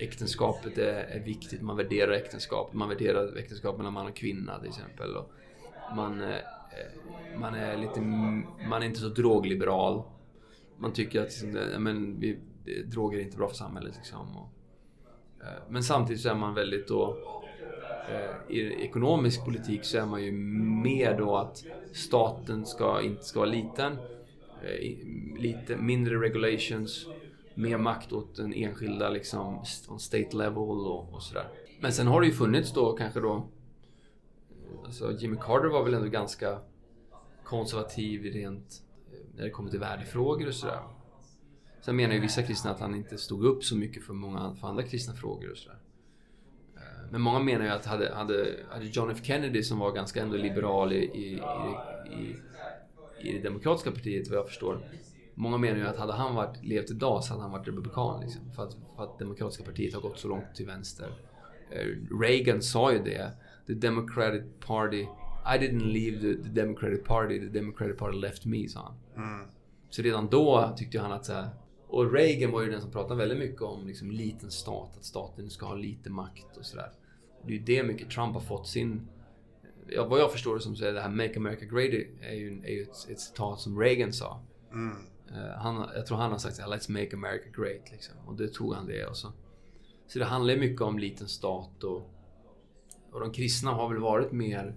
[0.00, 1.62] äktenskapet är, är viktigt.
[1.62, 2.72] Man värderar äktenskap.
[2.72, 5.16] Man värderar äktenskap mellan man och kvinna till exempel.
[5.16, 5.30] Och
[5.96, 6.36] man, eh,
[6.70, 8.00] Eh, man är lite,
[8.68, 10.02] man är inte så drogliberal.
[10.78, 12.38] Man tycker att liksom, eh, men, vi,
[12.84, 13.94] droger är inte bra för samhället.
[13.96, 14.36] Liksom.
[14.36, 14.48] Och,
[15.44, 17.16] eh, men samtidigt så är man väldigt då...
[18.48, 20.32] I ekonomisk politik så är man ju
[20.82, 23.96] mer då att staten ska inte ska vara liten.
[25.38, 27.06] Lite mindre regulations.
[27.54, 31.48] Mer makt åt den enskilda liksom, on state level och, och sådär.
[31.80, 33.48] Men sen har det ju funnits då kanske då...
[34.84, 36.58] Alltså Jimmy Carter var väl ändå ganska
[37.44, 40.80] konservativ rent eh, när det kommer till värdefrågor och sådär.
[41.80, 44.68] Sen menar ju vissa kristna att han inte stod upp så mycket för många för
[44.68, 45.78] andra kristna frågor och sådär.
[46.76, 50.22] Eh, men många menar ju att hade, hade, hade John F Kennedy som var ganska
[50.22, 51.42] ändå liberal i, i,
[52.10, 52.36] i,
[53.28, 54.78] i, det demokratiska partiet vad jag förstår.
[55.34, 58.20] Många menar ju att hade han varit, levt idag så hade han varit republikan.
[58.20, 61.12] Liksom, för, att, för att demokratiska partiet har gått så långt till vänster.
[61.70, 63.30] Eh, Reagan sa ju det.
[63.66, 65.06] The Democratic Party
[65.44, 69.24] I didn't leave the, the, Democratic Party, the Democratic Party left me, sa han.
[69.24, 69.46] Mm.
[69.90, 71.48] Så redan då tyckte han att så här,
[71.88, 75.50] Och Reagan var ju den som pratade väldigt mycket om liksom liten stat, att staten
[75.50, 76.92] ska ha lite makt och sådär.
[77.46, 79.08] Det är ju det mycket Trump har fått sin...
[79.88, 82.62] Ja, vad jag förstår det som så är det här Make America Great är ju,
[82.64, 84.40] är ju ett, ett citat som Reagan sa.
[84.72, 84.96] Mm.
[85.30, 87.90] Uh, han, jag tror han har sagt såhär, Let's make America great.
[87.92, 88.14] Liksom.
[88.26, 89.32] Och det tog han det och så.
[90.12, 92.10] Så det handlar ju mycket om liten stat och,
[93.10, 94.74] och de kristna har väl varit mer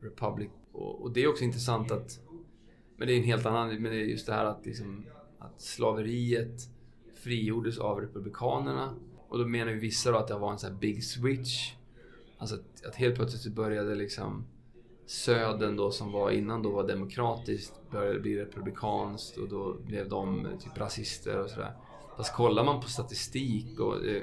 [0.00, 0.50] Republic.
[0.72, 2.20] Och, och det är också intressant att...
[2.96, 3.68] Men det är en helt annan...
[3.68, 5.04] Men det är just det här att, liksom,
[5.38, 6.60] att slaveriet
[7.14, 8.94] frigjordes av Republikanerna.
[9.28, 11.74] Och då menar ju vissa då att det var en sån här big switch.
[12.38, 14.44] Alltså att, att helt plötsligt så började liksom
[15.06, 20.48] Södern då som var innan då var demokratiskt började bli republikanskt och då blev de
[20.60, 21.72] typ rasister och sådär.
[22.20, 24.22] Fast kollar man på statistik och eh,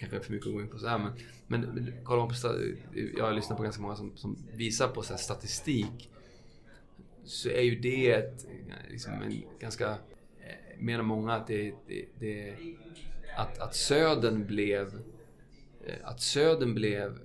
[0.00, 1.12] kanske är för mycket att gå in på så här, men,
[1.46, 4.88] men, men kollar man på eh, jag har lyssnat på ganska många som, som visar
[4.88, 6.10] på så statistik
[7.24, 12.04] så är ju det ett, eh, liksom en ganska, eh, menar många att det, det,
[12.18, 12.56] det
[13.36, 15.02] att, att södern blev
[16.02, 17.18] att södern blev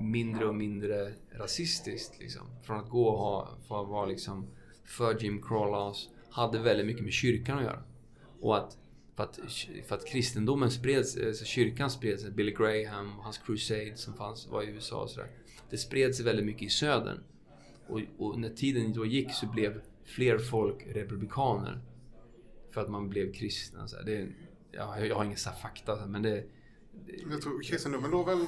[0.00, 2.18] mindre och mindre rasistiskt.
[2.18, 2.42] Liksom.
[2.62, 4.46] Från att gå och ha, för att vara liksom
[4.84, 5.94] för Jim Crow
[6.30, 7.82] hade väldigt mycket med kyrkan att göra.
[8.40, 8.78] Och att
[9.14, 9.40] för att,
[9.86, 14.62] för att kristendomen spreds, alltså kyrkan spreds, Billy Graham och hans crusade som fanns, var
[14.62, 15.30] i USA och sådär.
[15.70, 17.18] Det spreds väldigt mycket i södern.
[17.86, 21.80] Och, och, när tiden då gick så blev fler folk republikaner.
[22.70, 23.88] För att man blev kristna.
[23.88, 24.28] Så det,
[24.72, 26.30] ja, jag har ingen så fakta, men det...
[26.30, 26.44] det
[27.30, 28.46] jag tror kristendomen låg väl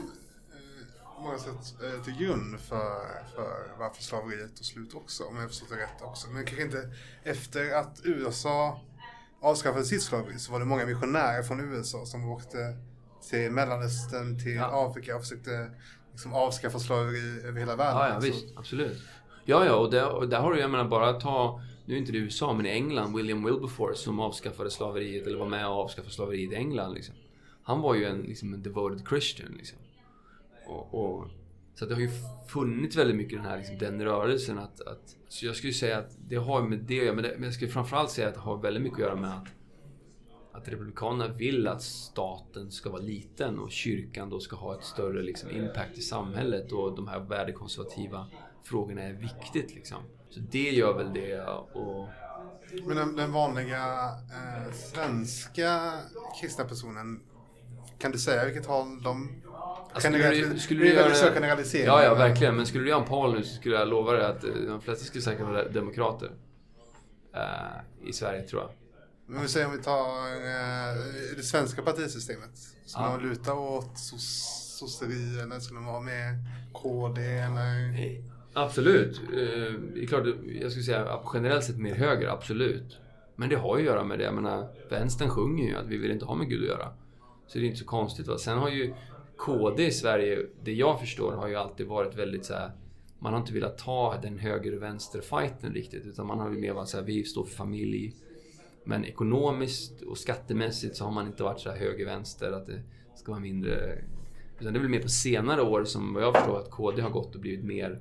[1.17, 5.49] på många sätt eh, till grund för, för varför slaveriet tog slut också, om jag
[5.49, 6.29] förstått det rätt också.
[6.31, 6.91] Men kanske inte
[7.23, 8.81] efter att USA
[9.45, 12.77] avskaffade sitt slaveri så var det många missionärer från USA som åkte
[13.31, 14.87] till Mellanöstern, till ja.
[14.89, 15.71] Afrika och försökte
[16.13, 18.01] liksom avskaffa slaveri över hela världen.
[18.01, 18.47] Ja, ja visst.
[18.57, 19.03] Absolut.
[19.45, 22.13] Ja, ja, och där, och där har du, jag menar, bara ta, nu är inte
[22.13, 26.15] det USA, men i England, William Wilberforce som avskaffade slaveriet, eller var med och avskaffade
[26.15, 26.95] slaveriet i England.
[26.95, 27.15] Liksom.
[27.63, 29.53] Han var ju en, liksom, en devoted Christian.
[29.57, 29.79] Liksom.
[30.67, 31.29] Och, och,
[31.75, 32.11] så det har ju
[32.49, 35.17] funnits väldigt mycket den här liksom, den rörelsen att, att...
[35.29, 37.71] Så jag skulle säga att det har med det att göra, men, men jag skulle
[37.71, 39.49] framförallt säga att det har väldigt mycket att göra med att
[40.55, 45.23] att Republikanerna vill att staten ska vara liten och kyrkan då ska ha ett större
[45.23, 48.27] liksom, impact i samhället och de här värdekonservativa
[48.63, 49.75] frågorna är viktigt.
[49.75, 49.99] Liksom.
[50.31, 51.41] Så det gör väl det.
[51.73, 52.09] Och...
[52.87, 55.93] Men den, den vanliga eh, svenska
[56.41, 57.21] kristna personen,
[57.99, 59.29] kan du säga vilket håll de
[59.99, 61.15] skulle du, skulle du göra...
[61.15, 61.87] Så generalisering.
[61.87, 62.57] Ja, ja, verkligen.
[62.57, 64.81] Men skulle du göra en poll nu så skulle jag lova dig att eh, de
[64.81, 66.31] flesta skulle säkert vara demokrater.
[67.35, 68.71] Uh, I Sverige, tror jag.
[69.27, 72.51] Men vi säger om vi tar uh, det svenska partisystemet.
[72.87, 73.11] Ska ja.
[73.11, 73.99] man luta åt
[74.79, 76.35] sosseri eller ska man vara med
[76.73, 77.95] KD eller?
[78.53, 79.21] Absolut.
[79.21, 80.25] Uh, det är klart,
[80.61, 82.99] jag skulle säga generellt sett mer höger, absolut.
[83.37, 84.25] Men det har ju att göra med det.
[84.25, 86.93] Jag menar, vänstern sjunger ju att vi vill inte ha med Gud att göra.
[87.47, 88.27] Så det är inte så konstigt.
[88.27, 88.39] Va?
[88.39, 88.95] Sen har ju
[89.37, 92.73] KD i Sverige, det jag förstår, har ju alltid varit väldigt så här,
[93.19, 96.07] Man har inte velat ta den höger och vänster fighten riktigt.
[96.07, 98.15] Utan man har ju mer varit så här, vi står för familj.
[98.85, 102.83] Men ekonomiskt och skattemässigt så har man inte varit så här höger-vänster, att det
[103.15, 103.99] ska vara mindre...
[104.61, 107.11] Utan det är väl mer på senare år som vad jag förstår att KD har
[107.11, 108.01] gått och blivit mer...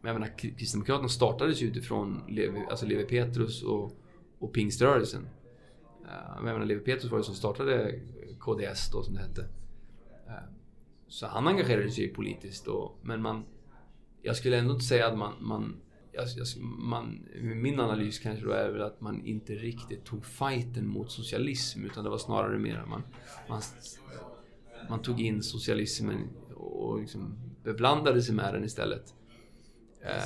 [0.00, 3.92] Men jag menar, Kristdemokraterna startades ju utifrån Levi, alltså Levi Petrus och,
[4.38, 5.28] och pingströrelsen.
[6.04, 8.00] Eh, jag menar, Levi Petrus var det som startade
[8.46, 9.48] KDS då, som det hette.
[10.26, 10.32] Eh,
[11.08, 13.44] så han engagerade sig politiskt då, men man...
[14.22, 15.32] Jag skulle ändå inte säga att man...
[15.40, 15.76] man,
[16.12, 16.26] jag,
[16.62, 21.84] man min analys kanske då är väl att man inte riktigt tog fighten mot socialism,
[21.84, 23.02] utan det var snarare mer att man...
[23.48, 23.62] Man,
[24.88, 29.14] man tog in socialismen och liksom beblandade sig med den istället.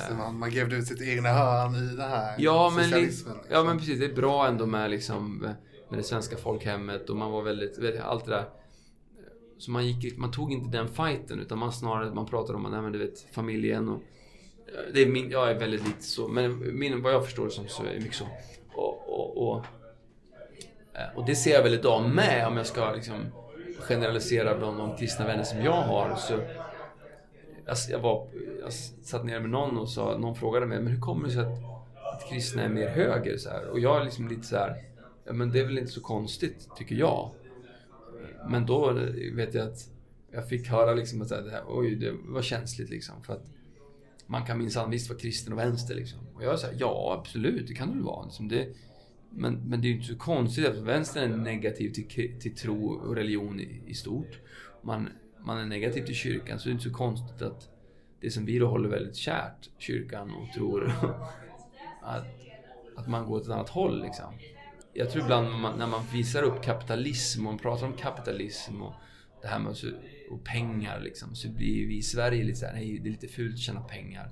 [0.07, 3.33] Så man, man grävde ut sitt egna hörn i det här ja, men, socialismen.
[3.33, 3.51] Liksom.
[3.55, 3.99] Ja, men precis.
[3.99, 5.47] Det är bra ändå med, liksom,
[5.91, 7.77] med det svenska folkhemmet och man var väldigt...
[7.77, 8.45] Vet, allt det där
[9.61, 12.81] så man, gick, man tog inte den fighten utan man snarare man pratade om nej,
[12.81, 14.01] men du vet, familjen och...
[14.67, 17.67] Eh, det är min, jag är väldigt lite så, men min, vad jag förstår som
[17.67, 18.27] så är det mycket så.
[18.73, 19.65] Och, och, och,
[20.93, 23.15] eh, och, det ser jag väl idag med om jag ska liksom
[23.79, 26.15] generalisera bland de kristna vänner som jag har.
[26.15, 26.33] Så
[27.65, 28.27] jag, jag, var,
[28.61, 28.73] jag
[29.03, 31.59] satt ner med någon och sa, någon frågade mig, men hur kommer det sig att,
[32.13, 33.37] att kristna är mer höger?
[33.37, 33.67] Så här?
[33.67, 34.90] Och jag är liksom lite så här,
[35.33, 37.31] men det är väl inte så konstigt, tycker jag.
[38.49, 38.93] Men då
[39.33, 39.89] vet jag att
[40.31, 43.23] jag fick höra liksom att det här, oj, det var känsligt liksom.
[43.23, 43.45] För att
[44.27, 46.19] man kan minsann visst vara kristen och vänster liksom.
[46.33, 48.25] Och jag sa ja absolut, det kan du väl vara.
[48.25, 48.67] Liksom det,
[49.29, 52.93] men, men det är ju inte så konstigt att vänstern är negativ till, till tro
[52.93, 54.39] och religion i, i stort.
[54.81, 55.09] Man,
[55.39, 57.69] man är negativ till kyrkan, så det är inte så konstigt att
[58.19, 60.87] det som vi då håller väldigt kärt, kyrkan och tror,
[62.01, 62.25] att,
[62.95, 64.33] att man går åt ett annat håll liksom
[64.93, 68.93] jag tror ibland man, när man visar upp kapitalism och man pratar om kapitalism och
[69.41, 69.75] det här med
[70.31, 73.53] och pengar liksom, så blir vi i Sverige lite såhär, nej det är lite fult
[73.53, 74.29] att tjäna pengar.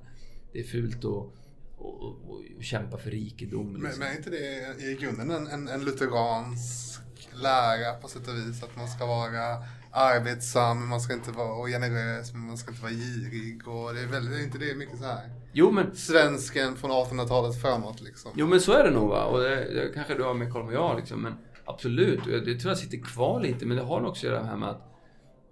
[0.52, 3.66] Det är fult att och, och, och kämpa för rikedom.
[3.66, 3.82] Liksom.
[3.82, 7.02] Men, men är inte det i grunden en, en, en lutheransk
[7.32, 8.62] lära på sätt och vis?
[8.62, 12.92] Att man ska vara arbetsam, man ska inte vara generös, men man ska inte vara
[12.92, 13.68] girig.
[13.68, 15.39] Och det är väldigt, är inte det mycket så här?
[15.52, 15.94] Jo, men...
[15.94, 18.32] Svensken från 1800-talet framåt liksom.
[18.36, 19.24] Jo, men så är det nog va.
[19.24, 21.22] Och det, det kanske du har mer koll än jag liksom.
[21.22, 21.34] Men
[21.64, 23.66] absolut, det tror jag sitter kvar lite.
[23.66, 24.82] Men det har också att göra med att,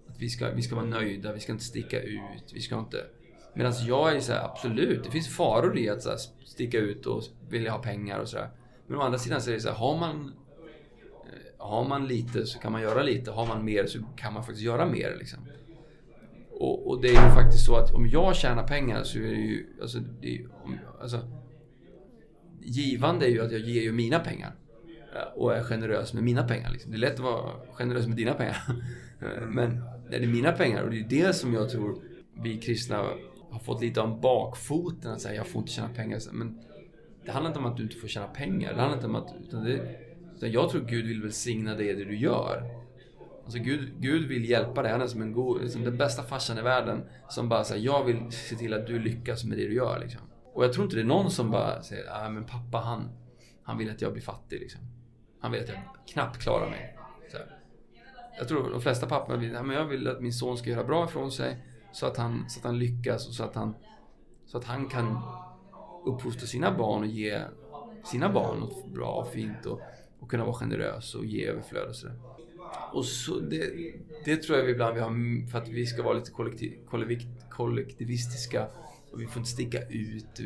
[0.08, 3.04] att vi, ska, vi ska vara nöjda, vi ska inte sticka ut, vi ska inte...
[3.54, 7.06] Medan jag är så här, absolut, det finns faror i att så här, sticka ut
[7.06, 8.50] och vilja ha pengar och sådär.
[8.86, 10.32] Men å andra sidan så är det så här, har man
[11.58, 13.30] har man lite så kan man göra lite.
[13.30, 15.16] Har man mer så kan man faktiskt göra mer.
[15.18, 15.38] Liksom.
[16.60, 19.28] Och, och, det är ju faktiskt så att om jag tjänar pengar så är det
[19.28, 19.66] ju...
[19.80, 21.20] Alltså, det är, om, alltså,
[22.60, 24.54] givande är ju att jag ger ju mina pengar.
[25.14, 26.70] Eh, och är generös med mina pengar.
[26.70, 26.90] Liksom.
[26.90, 28.56] Det är lätt att vara generös med dina pengar.
[29.20, 29.80] Eh, men
[30.10, 32.02] det är mina pengar och det är det som jag tror
[32.42, 32.96] vi kristna
[33.50, 35.12] har fått lite om bakfoten.
[35.12, 36.20] Att säga jag får inte tjäna pengar.
[36.32, 36.60] Men
[37.24, 38.74] det handlar inte om att du inte får tjäna pengar.
[38.74, 39.34] Det handlar inte om att...
[39.42, 39.98] Utan det,
[40.36, 42.62] utan jag tror Gud vill välsigna dig det du gör.
[43.48, 44.92] Alltså Gud, Gud vill hjälpa dig.
[44.92, 47.08] Han är som en god, liksom den bästa farsan i världen.
[47.28, 49.98] Som bara säger, jag vill se till att du lyckas med det du gör.
[50.00, 50.20] Liksom.
[50.54, 53.10] Och jag tror inte det är någon som bara säger, ah, men pappa han,
[53.62, 54.60] han vill att jag blir fattig.
[54.60, 54.80] Liksom.
[55.40, 55.78] Han vill att jag
[56.12, 56.96] knappt klarar mig.
[57.30, 57.36] Så
[58.38, 60.84] jag tror de flesta pappor vill, ah, men jag vill att min son ska göra
[60.84, 61.64] bra ifrån sig.
[61.92, 63.74] Så att han, så att han lyckas och så att han,
[64.46, 65.22] så att han kan
[66.06, 67.40] uppfostra sina barn och ge
[68.04, 69.66] sina barn något bra och fint.
[69.66, 69.80] Och,
[70.20, 72.16] och kunna vara generös och ge överflöd och sådär.
[72.92, 73.72] Och så det,
[74.24, 76.72] det tror jag vi ibland vi har för att vi ska vara lite kollektiv,
[77.50, 78.68] kollektivistiska
[79.12, 80.40] och vi får inte sticka ut.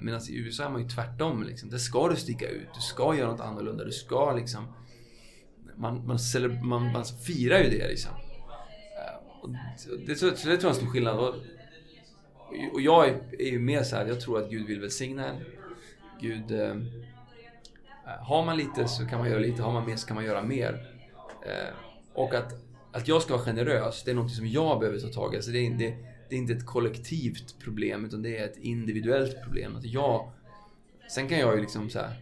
[0.00, 1.42] Medan i USA är man ju tvärtom.
[1.42, 1.70] Liksom.
[1.70, 2.68] Där ska du sticka ut.
[2.74, 3.84] Du ska göra något annorlunda.
[3.84, 4.66] Du ska liksom...
[5.76, 6.18] Man, man,
[6.62, 8.12] man, man firar ju det liksom.
[8.12, 9.50] Eh, och
[10.06, 11.18] det, så, det tror jag är en stor skillnad.
[11.18, 11.34] Och,
[12.72, 15.36] och jag är, är ju mer så här, jag tror att Gud vill välsigna en.
[16.20, 16.50] Gud...
[16.50, 16.76] Eh, eh
[18.20, 20.42] har man lite så kan man göra lite, har man mer så kan man göra
[20.42, 20.95] mer.
[21.46, 21.74] Eh,
[22.14, 22.54] och att,
[22.92, 25.36] att jag ska vara generös, det är något som jag behöver ta tag i.
[25.36, 25.94] Alltså det, är, det,
[26.28, 29.76] det är inte ett kollektivt problem, utan det är ett individuellt problem.
[29.76, 30.30] Att jag,
[31.10, 32.12] sen kan jag ju liksom så här,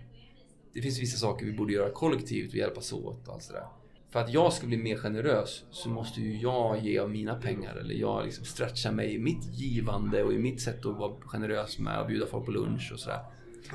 [0.74, 3.66] Det finns vissa saker vi borde göra kollektivt och hjälpas åt och allt sådär.
[4.10, 7.76] För att jag ska bli mer generös så måste ju jag ge av mina pengar.
[7.76, 11.78] Eller jag liksom stretcha mig i mitt givande och i mitt sätt att vara generös
[11.78, 13.20] med att bjuda folk på lunch och sådär.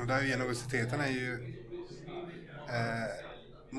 [0.02, 1.34] Och där generositeten är ju
[2.68, 3.09] eh,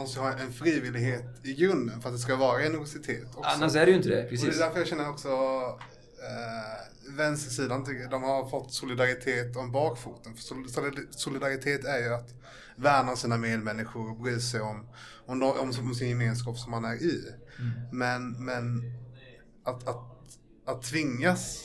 [0.00, 3.24] måste ha en frivillighet i grunden för att det ska vara generositet.
[3.34, 3.50] Också.
[3.50, 4.22] Annars är det ju inte det.
[4.22, 4.48] Precis.
[4.48, 9.72] Och det är därför jag känner också eh, vänstersidan tycker de har fått solidaritet om
[9.72, 10.34] bakfoten.
[10.34, 12.34] För solidaritet är ju att
[12.76, 14.86] värna sina medmänniskor och bry sig om,
[15.26, 17.32] om, om, om sin gemenskap som man är i.
[17.58, 17.70] Mm.
[17.92, 18.82] Men, men
[19.64, 21.64] att, att, att tvingas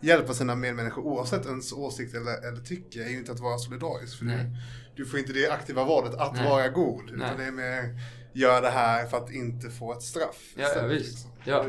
[0.00, 4.18] hjälpa sina medmänniskor oavsett ens åsikt eller, eller tycke är ju inte att vara solidarisk.
[4.18, 4.50] För Nej
[4.96, 6.48] du får inte det aktiva valet att Nej.
[6.48, 7.02] vara god.
[7.04, 7.14] Nej.
[7.14, 7.98] Utan det är mer,
[8.32, 10.54] gör det här för att inte få ett straff.
[10.56, 11.08] Ja, ja visst.
[11.08, 11.30] Liksom.
[11.44, 11.66] Ja.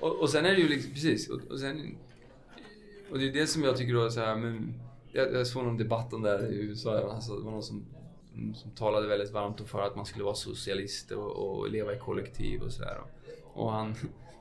[0.00, 1.28] Och, och sen är det ju liksom, precis.
[1.28, 1.96] Och, och, sen,
[3.10, 4.74] och det är det som jag tycker då så här, men
[5.12, 7.14] jag, jag såg någon debatt om det här i USA.
[7.14, 7.86] Alltså, det var någon som,
[8.54, 12.62] som talade väldigt varmt för att man skulle vara socialist och, och leva i kollektiv
[12.62, 12.98] och sådär.
[13.54, 13.94] Och han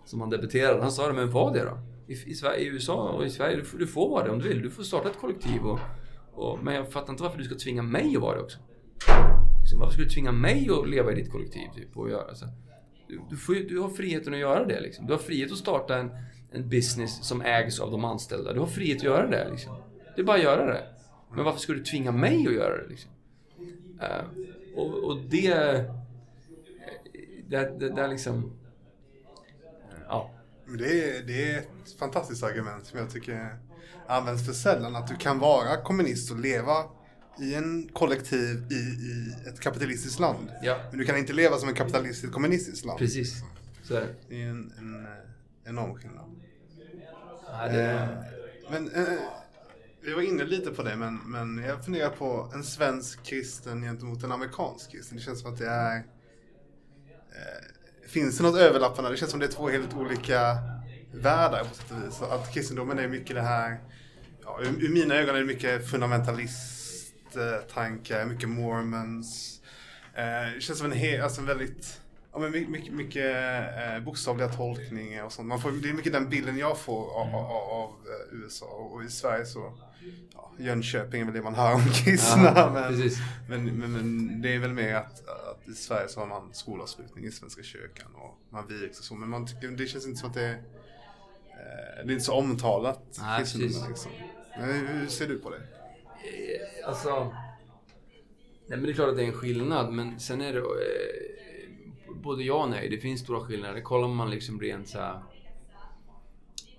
[0.05, 1.77] som han debuterade, han sa det, men var det då?
[2.07, 4.47] I, i, Sverige, I USA och i Sverige, du, du får vara det om du
[4.47, 4.61] vill.
[4.61, 5.79] Du får starta ett kollektiv och
[6.35, 8.59] och, men jag fattar inte varför du ska tvinga mig att vara det också.
[9.61, 11.67] Liksom, varför ska du tvinga mig att leva i ditt kollektiv?
[11.75, 12.45] Typ, och göra, så.
[13.07, 14.79] Du, du, får, du har friheten att göra det.
[14.79, 15.05] Liksom.
[15.05, 16.11] Du har frihet att starta en,
[16.51, 18.53] en business som ägs av de anställda.
[18.53, 19.49] Du har frihet att göra det.
[19.51, 19.75] Liksom.
[20.15, 20.83] Det är bara att göra det.
[21.35, 22.89] Men varför ska du tvinga mig att göra det?
[22.89, 23.11] Liksom?
[24.01, 25.53] Uh, och, och det...
[27.47, 28.51] Det, det, det är liksom...
[30.07, 30.31] Ja.
[30.77, 33.57] Det är, det är ett fantastiskt argument som jag tycker
[34.07, 34.95] används för sällan.
[34.95, 36.85] Att du kan vara kommunist och leva
[37.39, 40.51] i en kollektiv i, i ett kapitalistiskt land.
[40.61, 40.77] Ja.
[40.89, 42.99] Men du kan inte leva som en kapitalistiskt kommunistiskt land.
[42.99, 43.43] Precis.
[43.83, 44.15] Så är det.
[44.29, 45.07] Det är en, en,
[45.65, 46.25] enorm skillnad.
[47.51, 47.91] Ja, det...
[47.91, 48.07] eh,
[48.71, 49.19] men eh,
[50.01, 54.23] vi var inne lite på det, men, men jag funderar på en svensk kristen gentemot
[54.23, 55.17] en amerikansk kristen.
[55.17, 55.95] Det känns som att det är...
[55.95, 56.03] Eh,
[58.07, 59.11] finns det något överlappande?
[59.11, 60.57] Det känns som att det är två helt olika
[61.13, 62.21] världar på sätt och vis.
[62.21, 63.79] Att kristendomen är mycket det här
[64.45, 69.61] ja, ur, mina ögon är det mycket fundamentalist-tankar, mycket mormons.
[70.13, 70.23] Eh,
[70.55, 71.99] det känns som en, he, alltså en väldigt
[72.35, 73.35] Ja, men my- mycket, mycket
[73.77, 75.47] eh, bokstavliga tolkningar och sånt.
[75.47, 78.65] Man får, det är mycket den bilden jag får av, av, av eh, USA.
[78.65, 79.73] Och i Sverige så,
[80.33, 82.53] ja, Jönköping är väl det man hör om kristna.
[82.55, 83.09] Ja, men,
[83.49, 87.25] men, men, men det är väl mer att, att i Sverige så har man skolavslutning
[87.25, 89.15] i Svenska kyrkan och man vigs och så.
[89.15, 90.59] Men man tycker, det känns inte som att det är, eh,
[92.05, 93.01] det är inte så omtalat.
[93.19, 93.89] Nej, kristendomen, precis.
[93.89, 94.11] liksom.
[94.57, 95.57] Men hur, ser du på det?
[95.57, 97.33] Eh, alltså...
[98.67, 100.59] Nej men det är klart att det är en skillnad, men sen är det...
[100.59, 102.89] Eh, både ja och nej.
[102.89, 103.81] Det finns stora skillnader.
[103.81, 105.19] Kollar man liksom rent så här,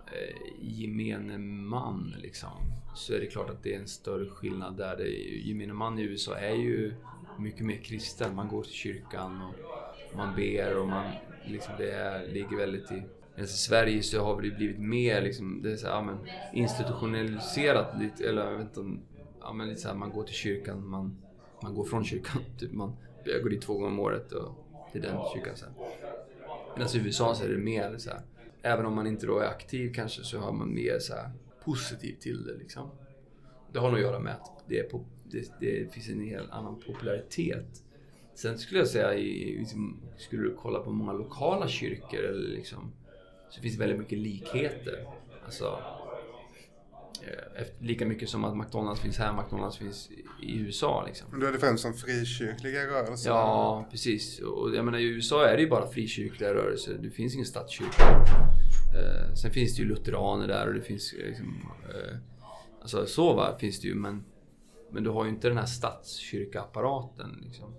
[0.06, 2.50] eh, gemene man liksom.
[2.94, 4.96] Så är det klart att det är en större skillnad där.
[4.96, 5.08] Det,
[5.48, 6.94] gemene man i USA är ju
[7.38, 8.34] mycket mer kristen.
[8.34, 9.54] Man går till kyrkan och
[10.16, 11.10] man ber och man...
[11.46, 13.02] Liksom det är, ligger väldigt i...
[13.34, 16.18] Medan i Sverige så har det blivit mer liksom, det är så här, ja, men,
[16.52, 19.00] institutionaliserat lite, eller jag vet inte om,
[19.40, 21.16] ja men lite så här, man går till kyrkan, man,
[21.62, 22.42] man går från kyrkan.
[22.58, 25.72] Typ man, jag går dit två gånger om året och till den kyrkan sen.
[25.78, 28.20] Medan alltså i USA så är det mer så här,
[28.62, 31.30] även om man inte då är aktiv kanske så har man mer så här
[31.64, 32.90] positiv till det liksom.
[33.72, 36.50] Det har nog att göra med att det, är på, det, det finns en helt
[36.50, 37.82] annan popularitet.
[38.34, 42.92] Sen skulle jag säga, i, liksom, skulle du kolla på många lokala kyrkor eller liksom,
[43.50, 45.06] så finns det väldigt mycket likheter.
[45.44, 45.78] Alltså,
[47.22, 50.10] eh, efter, lika mycket som att McDonalds finns här, McDonalds finns
[50.42, 51.28] i, USA liksom.
[51.30, 53.30] Men då är det främst som frikyrkliga rörelser?
[53.30, 54.40] Ja, precis.
[54.40, 56.98] Och jag menar, i USA är det ju bara frikyrkliga rörelser.
[57.02, 58.02] Det finns ingen statskyrka.
[58.94, 61.70] Eh, sen finns det ju lutheraner där och det finns eh, liksom...
[61.88, 62.16] Eh,
[62.80, 64.24] alltså så va, finns det ju, men...
[64.90, 67.74] Men du har ju inte den här statskyrkaapparaten liksom.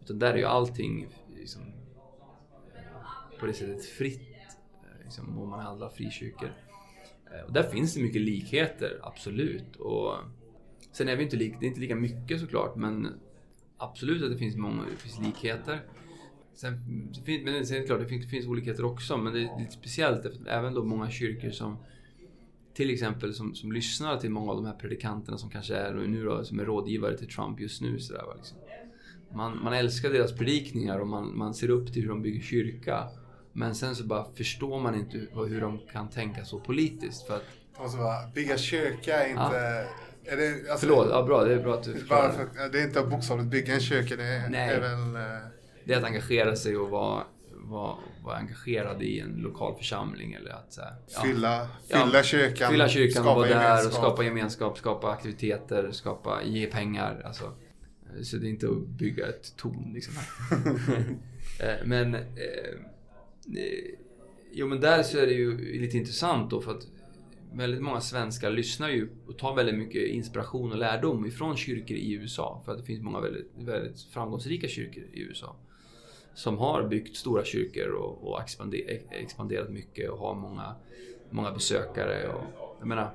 [0.00, 1.72] Utan där är ju allting liksom,
[3.40, 4.37] på det sättet fritt.
[5.08, 6.52] Liksom, om man handlar frikyrkor.
[7.32, 9.76] Eh, och där finns det mycket likheter, absolut.
[9.76, 10.14] Och
[10.92, 13.08] sen är vi inte li det är inte lika mycket såklart, men
[13.76, 15.80] absolut att det finns många det finns likheter.
[16.54, 16.72] Sen,
[17.14, 19.38] det finns, men sen är det klart, det finns, det finns olikheter också, men det
[19.40, 20.24] är lite speciellt.
[20.24, 21.76] eftersom Även då många kyrkor som
[22.74, 26.24] till exempel som, som lyssnar till många av de här predikanterna som kanske är nu
[26.24, 27.98] då, som är rådgivare till Trump just nu.
[27.98, 28.58] Så där, liksom.
[29.34, 33.08] man, man älskar deras predikningar och man, man ser upp till hur de bygger kyrka.
[33.52, 37.26] Men sen så bara förstår man inte hur, hur de kan tänka så politiskt.
[37.26, 37.44] För att,
[37.76, 39.86] Och så bara, bygga kyrka är inte...
[40.30, 42.22] Är det, alltså, förlåt, ja, bra, det är bra att du förklarar.
[42.22, 44.68] Bara för, att- det är inte bokstavligt bygga en kyrka, det är, Nej.
[44.70, 45.16] är väl...
[45.16, 45.38] eh,
[45.84, 47.22] Det är att engagera sig och vara,
[47.54, 50.32] vara, vara engagerad i en lokal församling.
[50.32, 51.20] Eller att, så här, ja.
[51.22, 52.70] Fylla, Ja, fylla kyrkan.
[52.70, 57.22] Fylla kyrkan och skapa vara där och skapa gemenskap, skapa aktiviteter, skapa, ge pengar.
[57.24, 57.52] Alltså,
[58.22, 60.14] så det är inte att bygga ett torn liksom.
[61.60, 62.14] Eh, men...
[63.56, 63.94] Eh,
[64.52, 66.86] jo men där så är det ju lite intressant då för att
[67.52, 72.12] väldigt många svenskar lyssnar ju och tar väldigt mycket inspiration och lärdom ifrån kyrkor i
[72.12, 72.62] USA.
[72.64, 75.56] För att det finns många väldigt, väldigt framgångsrika kyrkor i USA.
[76.34, 80.74] Som har byggt stora kyrkor och, och expander, expanderat mycket och har många,
[81.30, 82.28] många besökare.
[82.28, 83.14] Och, jag menar,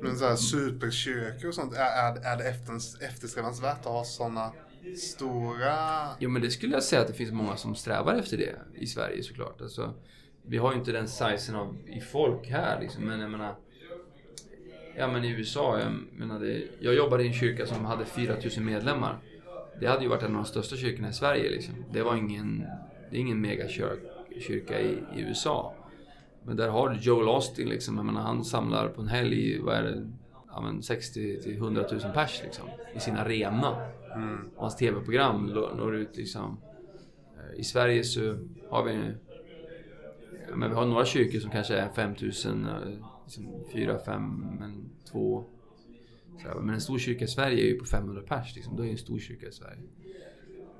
[0.00, 4.52] Men så här superkyrkor och sånt, är, är, är det efter, eftersträvansvärt att ha sådana
[4.96, 5.76] stora...
[6.18, 8.86] Jo men det skulle jag säga att det finns många som strävar efter det i
[8.86, 9.60] Sverige såklart.
[9.60, 9.94] Alltså,
[10.46, 13.54] vi har ju inte den sizen av i folk här liksom, men jag menar...
[14.96, 18.64] Ja men i USA, jag menar det, Jag jobbade i en kyrka som hade 4000
[18.64, 19.18] medlemmar.
[19.80, 21.74] Det hade ju varit en av de största kyrkorna i Sverige liksom.
[21.92, 22.64] Det var ingen...
[23.10, 25.74] Det är ingen megakyrka i, i USA.
[26.42, 27.96] Men där har du Joel Austin liksom.
[27.96, 30.10] Jag menar, han samlar på en helg, vad är det?
[30.50, 32.68] Ja, men 60 till 100 000 pers liksom.
[32.96, 33.76] I sin arena.
[34.14, 34.48] Mm.
[34.56, 35.46] Och hans tv-program
[35.76, 36.58] når ut liksom.
[37.36, 38.38] Eh, I Sverige så
[38.70, 39.12] har vi...
[40.54, 42.70] Men vi har några kyrkor som kanske är 5000, eh,
[43.24, 45.44] liksom 4, 5, men 2.
[46.42, 48.76] Så Men en stor kyrka i Sverige är ju på 500 pers liksom.
[48.76, 49.82] Då är ju en stor kyrka i Sverige.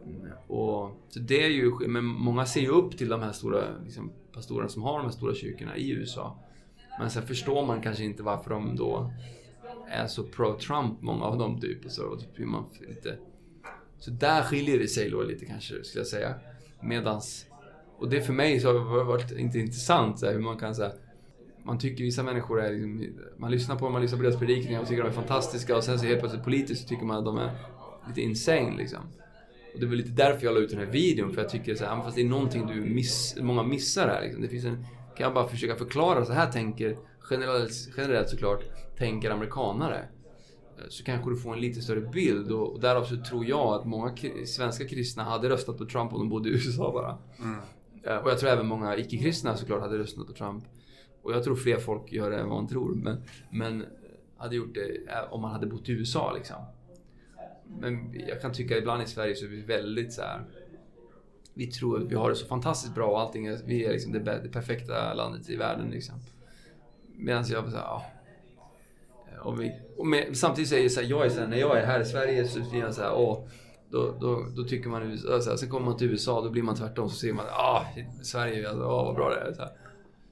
[0.07, 3.79] Mm, Och, så det är ju, men många ser ju upp till de här stora
[3.85, 6.39] liksom, pastorerna som har de här stora kyrkorna i USA.
[6.99, 9.13] Men sen förstår man kanske inte varför de då
[9.95, 11.85] är så pro-Trump, många av dem typ.
[11.85, 13.17] Och så och typ man lite...
[13.99, 16.35] Så där skiljer det sig då lite kanske, skulle jag säga.
[16.81, 17.47] Medans...
[17.99, 20.75] Och det för mig så har det varit inte intressant så här, hur man kan
[20.75, 20.93] säga
[21.65, 24.81] man tycker vissa människor är liksom, Man lyssnar på dem, man lyssnar på deras predikningar
[24.81, 27.25] och tycker de är fantastiska och sen så helt plötsligt politiskt så tycker man att
[27.25, 27.51] de är
[28.09, 29.01] lite insane liksom.
[29.75, 31.85] Och det var lite därför jag la ut den här videon för jag tycker så
[31.85, 34.43] här, fast det är någonting du miss, många missar här liksom.
[34.43, 34.87] Det finns en,
[35.17, 36.97] kan jag bara försöka förklara, så här tänker
[37.31, 38.65] generellt, generellt såklart,
[38.99, 39.99] tänker amerikanare.
[40.79, 43.75] Eh, Så kanske du får en lite större bild och, och därav så tror jag
[43.75, 44.15] att många
[44.47, 47.19] svenska kristna hade röstat på Trump om de bodde i USA bara.
[48.05, 50.65] Eh, Och jag tror även många icke-kristna såklart hade röstat på Trump.
[51.23, 52.95] Och jag tror fler folk gör det än vad man tror.
[52.95, 53.85] Men, men
[54.37, 56.57] hade gjort det eh, om man hade bott i USA liksom.
[57.81, 60.45] Men jag kan tycka ibland i Sverige så är vi väldigt så här.
[61.55, 64.13] vi tror att vi har det så fantastiskt bra och allting är, vi är liksom
[64.13, 66.15] det, det perfekta landet i världen liksom.
[67.17, 68.05] Medan jag var såhär, ja.
[69.45, 69.73] Och, vi,
[70.05, 72.05] med, samtidigt säger jag så här, jag är så här, när jag är här i
[72.05, 73.49] Sverige så blir jag så här, åh,
[73.91, 76.63] då, då, då tycker man USA, så här, sen kommer man till USA, då blir
[76.63, 77.85] man tvärtom, så ser man, ah,
[78.23, 79.53] Sverige, alltså, åh vad bra det är.
[79.53, 79.69] Så,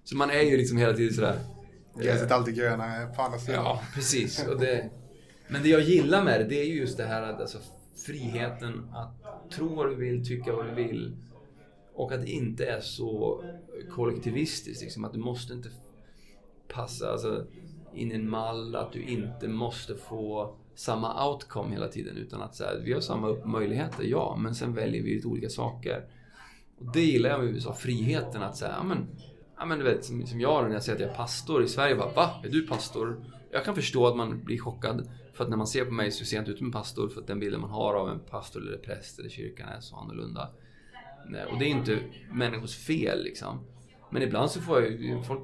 [0.04, 1.38] så man är ju liksom hela tiden sådär.
[2.00, 3.64] Gräset är alltid grönare på andra sidan.
[3.64, 4.46] Ja, precis.
[4.46, 4.90] Och det,
[5.48, 7.58] men det jag gillar med det, det är ju just det här att alltså,
[8.06, 11.16] friheten att tro vad du vill, tycka vad du vill.
[11.94, 13.44] Och att det inte är så
[13.90, 14.82] kollektivistiskt.
[14.82, 15.68] Liksom, att du måste inte
[16.68, 17.46] passa alltså,
[17.94, 22.16] in i en mall, att du inte måste få samma outcome hela tiden.
[22.16, 25.48] Utan att så här, vi har samma möjligheter, ja, men sen väljer vi lite olika
[25.48, 26.04] saker.
[26.78, 29.06] Och det gillar jag med USA, friheten att säga, ja men,
[29.58, 31.68] ja men du vet som, som jag när jag säger att jag är pastor i
[31.68, 32.30] Sverige, bara, va?
[32.44, 33.24] Är du pastor?
[33.50, 35.10] Jag kan förstå att man blir chockad.
[35.32, 37.08] För att när man ser på mig så ser jag inte ut som en pastor
[37.08, 39.96] för att den bilden man har av en pastor eller präst eller kyrkan är så
[39.96, 40.50] annorlunda.
[41.52, 41.98] Och det är inte
[42.32, 43.60] människors fel liksom.
[44.10, 45.40] Men ibland så får jag ju folk,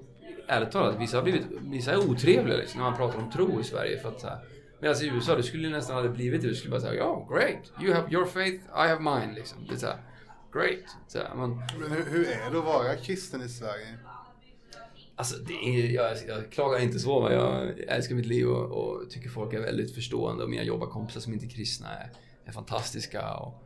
[0.49, 3.65] ärligt talat, vissa har blivit, vissa är otrevliga liksom, när man pratar om tro i
[3.65, 3.99] Sverige.
[3.99, 4.39] För att, så här,
[4.81, 6.49] medan i USA, det skulle nästan aldrig blivit det.
[6.49, 9.35] Du skulle bara säga ja, great, you have your faith, I have mine.
[9.35, 9.67] Liksom.
[9.69, 9.97] Det är så här,
[10.53, 10.97] great.
[11.09, 13.99] Så här, man, Men hur, hur är det att vara kristen i Sverige?
[15.17, 19.11] Alltså, det är, jag, jag klagar inte så, men jag älskar mitt liv och, och,
[19.11, 20.45] tycker folk är väldigt förstående.
[20.45, 22.11] Och mina jobbarkompisar som inte är kristna är,
[22.45, 23.35] är fantastiska.
[23.35, 23.65] Och,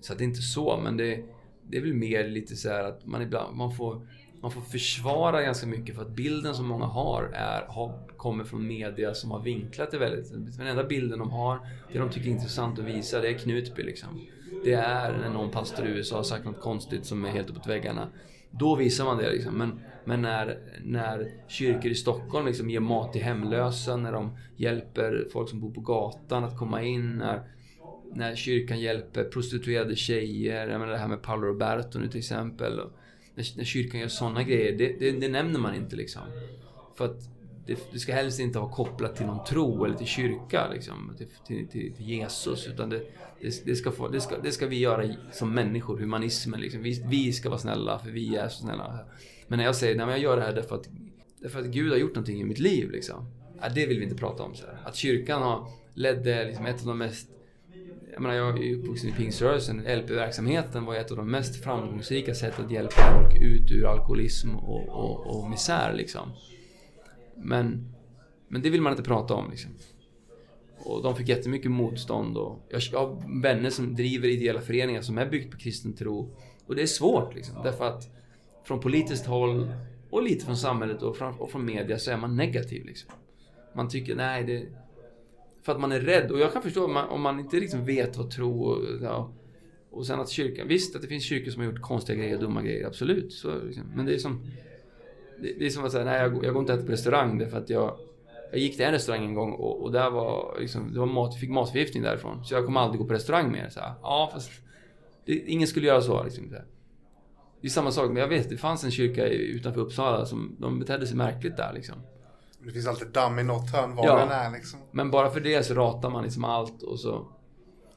[0.00, 1.24] så det är inte så, men det,
[1.62, 4.08] det är väl mer lite så att man ibland man får,
[4.40, 8.66] man får försvara ganska mycket för att bilden som många har, är, har kommer från
[8.66, 10.32] media som har vinklat det väldigt.
[10.58, 11.60] Den enda bilden de har,
[11.92, 14.20] det de tycker är intressant att visa, det är Knutby liksom.
[14.64, 17.66] Det är när någon pastor i USA har sagt något konstigt som är helt uppåt
[17.66, 18.08] väggarna.
[18.50, 19.54] Då visar man det liksom.
[19.54, 25.26] Men, men när, när kyrkor i Stockholm liksom ger mat till hemlösa, när de hjälper
[25.32, 27.42] folk som bor på gatan att komma in, när,
[28.12, 32.80] när kyrkan hjälper prostituerade tjejer, jag menar det här med Paolo Roberto nu till exempel.
[32.80, 32.92] Och
[33.38, 36.22] när, när kyrkan gör sådana grejer, det, det, det, nämner man inte liksom.
[36.94, 37.20] För att
[37.66, 41.26] det, det, ska helst inte vara kopplat till någon tro eller till kyrka, liksom, till,
[41.46, 42.66] till, till, till Jesus.
[42.66, 43.02] Utan det,
[43.64, 46.60] det, ska få, det, ska, det ska vi göra som människor, humanismen.
[46.60, 46.82] Liksom.
[46.82, 48.98] Vi, vi ska vara snälla, för vi är så snälla.
[49.46, 50.88] Men när jag säger att jag gör det här därför att,
[51.40, 53.30] därför att Gud har gjort någonting i mitt liv, liksom.
[53.60, 54.54] Ja, det vill vi inte prata om.
[54.54, 54.78] Så här.
[54.84, 57.28] Att kyrkan har ledde liksom ett av de mest
[58.18, 59.78] jag menar, jag är uppvuxen i pingströrelsen.
[59.78, 64.88] LP-verksamheten var ett av de mest framgångsrika sätten att hjälpa folk ut ur alkoholism och,
[64.88, 65.92] och, och misär.
[65.94, 66.32] Liksom.
[67.36, 67.94] Men,
[68.48, 69.50] men det vill man inte prata om.
[69.50, 69.70] Liksom.
[70.78, 72.36] Och de fick jättemycket motstånd.
[72.36, 76.36] Och jag, har vänner som driver ideella föreningar som är byggt på kristen tro.
[76.66, 77.62] Och det är svårt liksom.
[77.62, 78.08] Därför att
[78.64, 79.72] från politiskt håll
[80.10, 82.86] och lite från samhället och från, och från media så är man negativ.
[82.86, 83.10] Liksom.
[83.74, 84.66] Man tycker, nej det...
[85.62, 86.30] För att man är rädd.
[86.30, 89.32] Och jag kan förstå om man, om man inte liksom vet vad tro och, ja,
[89.90, 90.68] och sen att kyrkan...
[90.68, 93.32] Visst att det finns kyrkor som har gjort konstiga grejer och dumma grejer, absolut.
[93.32, 94.40] Så, liksom, men det är som...
[95.42, 97.38] Det, det är som att säga, nej jag, jag går inte att äta på restaurang
[97.38, 97.98] därför att jag...
[98.50, 101.36] Jag gick till en restaurang en gång och, och där var liksom, det var mat,
[101.40, 102.44] fick matförgiftning därifrån.
[102.44, 103.68] Så jag kommer aldrig gå på restaurang mer.
[103.68, 104.50] Så här, ja, fast
[105.24, 106.24] det, ingen skulle göra så.
[106.24, 106.64] Liksom, så här.
[107.60, 110.78] Det är samma sak, men jag vet, det fanns en kyrka utanför Uppsala som de
[110.78, 111.96] betedde sig märkligt där liksom.
[112.68, 114.80] Det finns alltid damm i något hörn var ja, den är liksom.
[114.90, 117.26] Men bara för det så ratar man liksom allt och så...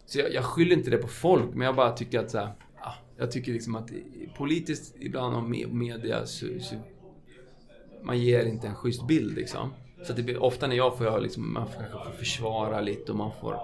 [0.06, 2.54] Så jag, jag skyller inte det på folk, men jag bara tycker att så här,
[2.84, 3.90] ja, Jag tycker liksom att
[4.38, 6.76] politiskt ibland av media så, så
[8.04, 9.74] man ger inte en schysst bild liksom.
[10.04, 13.18] Så det blir, ofta när jag får, jag liksom, man får, får försvara lite och
[13.18, 13.60] man får...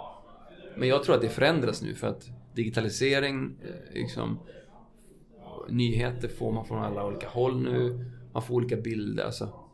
[0.76, 4.39] Men jag tror att det förändras nu för att digitalisering, eh, liksom,
[5.70, 8.05] nyheter får man från alla olika håll nu.
[8.34, 9.24] Man får olika bilder.
[9.24, 9.66] Alltså,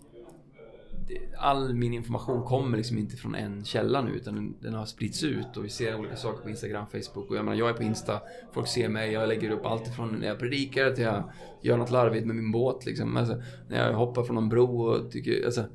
[1.37, 5.57] all min information kommer liksom inte från en källa nu utan den har spritts ut
[5.57, 8.21] och vi ser olika saker på Instagram, Facebook och jag menar jag är på Insta,
[8.51, 11.23] folk ser mig, jag lägger upp allt ifrån när jag predikar till jag
[11.61, 13.17] gör något larvigt med min båt liksom.
[13.17, 15.65] Alltså, när jag hoppar från en bro och tycker, alltså,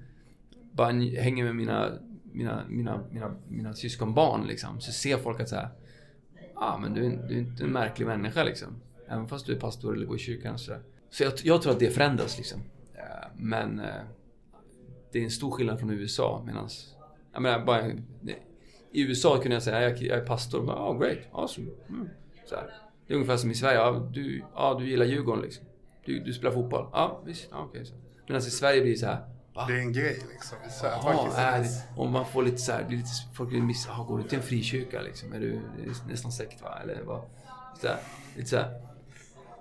[0.72, 1.92] bara hänger med mina,
[2.32, 4.80] mina, mina, mina, mina syskonbarn liksom.
[4.80, 5.68] Så ser folk att så här,
[6.54, 8.68] ah, men du är, du är inte en märklig människa liksom.
[9.08, 10.82] Även fast du är pastor eller går i kyrkan så, sådär.
[11.10, 12.60] Så jag, jag tror att det förändras liksom.
[12.94, 14.02] Eh, men eh,
[15.12, 16.94] det är en stor skillnad från USA medans...
[17.32, 17.86] Jag menar, bara,
[18.92, 20.64] I USA kunde jag säga jag, jag är pastor.
[20.66, 21.70] Ja, oh, great, awesome.
[21.88, 22.08] Mm.
[22.46, 22.70] Så här.
[23.06, 23.78] Det är ungefär som i Sverige.
[23.78, 25.64] Ja, du, ja, du gillar Djurgården liksom.
[26.04, 26.86] Du, du spelar fotboll.
[26.92, 27.48] Ja, visst.
[27.50, 27.64] Ja.
[27.64, 27.84] Okay,
[28.26, 29.24] Medan i Sverige blir det så här.
[29.54, 29.66] Va?
[29.66, 30.58] Det är en grej liksom.
[30.70, 34.04] Så här, Aha, äh, om man får lite så här, lite, folk blir miss, aha,
[34.04, 35.32] går du till en frikyrka liksom?
[35.32, 36.78] Är du är nästan sekt va?
[36.82, 37.22] Eller vad?
[37.80, 37.96] Så här,
[38.36, 38.87] lite så här.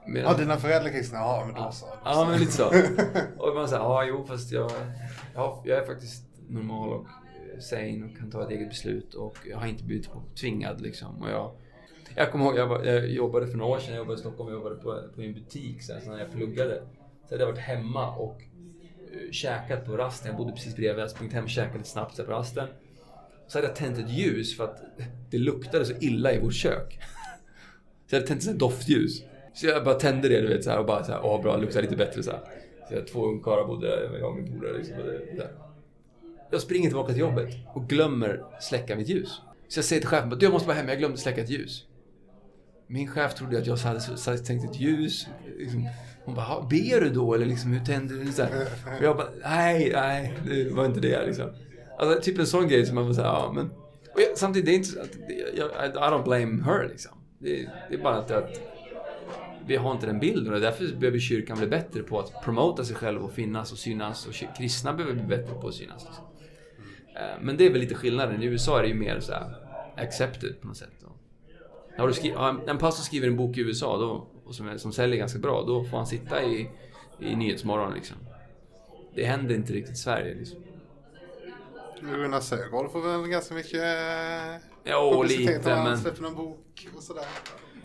[0.08, 0.32] Medan...
[0.32, 1.18] Ja, dina föräldrar kristna?
[1.18, 1.86] Ja, men då så.
[2.04, 2.68] Ja, men lite så.
[3.38, 4.72] Och man säger, ja, jo, fast jag,
[5.36, 7.08] ja, jag är faktiskt normal och
[7.60, 11.22] sane och kan ta ett eget beslut och jag har inte blivit tvingad liksom.
[11.22, 11.52] Och jag,
[12.16, 14.50] Jag kommer ihåg, jag, var, jag jobbade för några år sedan, jag jobbade i Stockholm,
[14.50, 16.82] jag jobbade på, på en butik så, när jag pluggade.
[17.28, 18.42] Så hade jag varit hemma och
[19.14, 20.28] uh, käkat på rasten.
[20.28, 22.68] Jag bodde precis bredvid, jag sprungit hem och käkat lite snabbt på rasten.
[23.48, 24.82] Så hade jag tänt ett ljus för att
[25.30, 27.00] det luktade så illa i vårt kök.
[28.10, 29.24] Så jag hade tänt ett doftljus.
[29.58, 31.56] Så jag bara tände det du vet så här, och bara så här, åh bra,
[31.56, 32.40] det luktar lite bättre så här.
[32.90, 34.96] Så jag, två ungkarlar bodde där, jag och min polare liksom.
[34.98, 35.52] och det- så här.
[36.52, 39.42] Jag springer tillbaka till jobbet och glömmer släcka mitt ljus.
[39.68, 41.86] Så jag säger till chefen, du jag måste bara hem, jag glömde släcka ett ljus.
[42.88, 45.28] Min chef trodde att jag hade hade tänkt ett ljus.
[45.58, 45.90] Liksom,
[46.26, 48.32] hon bara, ber du då eller liksom, hur tänder du?
[48.32, 48.68] Så här.
[49.00, 51.50] Och jag bara, nej, nej, det var inte det liksom.
[52.00, 53.66] Alltså typ en sån grej som man bara säga, ja men.
[54.14, 55.60] Och jag, samtidigt, det är inte så att, I,
[55.96, 57.12] I don't blame her liksom.
[57.40, 58.50] Det, det är bara att, att
[59.68, 62.96] vi har inte den bilden och därför behöver kyrkan bli bättre på att promota sig
[62.96, 66.06] själv och finnas och synas och kristna behöver bli bättre på att synas.
[66.06, 66.24] Liksom.
[67.16, 68.44] Eh, Men det är väl lite skillnaden.
[68.44, 69.56] I USA är det ju mer så här
[69.98, 70.90] accepted på något sätt.
[71.98, 72.36] Du skri-
[72.68, 75.64] en pastor skriver en bok i USA då, och som, är, som säljer ganska bra,
[75.68, 76.70] då får han sitta i,
[77.20, 78.18] i Nyhetsmorgon liksom.
[79.16, 80.60] Det händer inte riktigt i Sverige liksom.
[82.02, 86.88] Runar Sögaard får väl ganska mycket eh, Ja, publicitet lite, om han släpper någon bok
[86.96, 87.24] och sådär.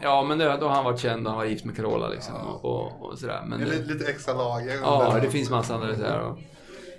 [0.03, 2.34] Ja, men det, då har han varit känd och han var gift med Carola liksom.
[2.34, 3.42] Och, och, och sådär.
[3.46, 4.74] Men, Det lite, extra lager.
[4.82, 6.20] Ja, det finns massa andra så här.
[6.20, 6.38] Och,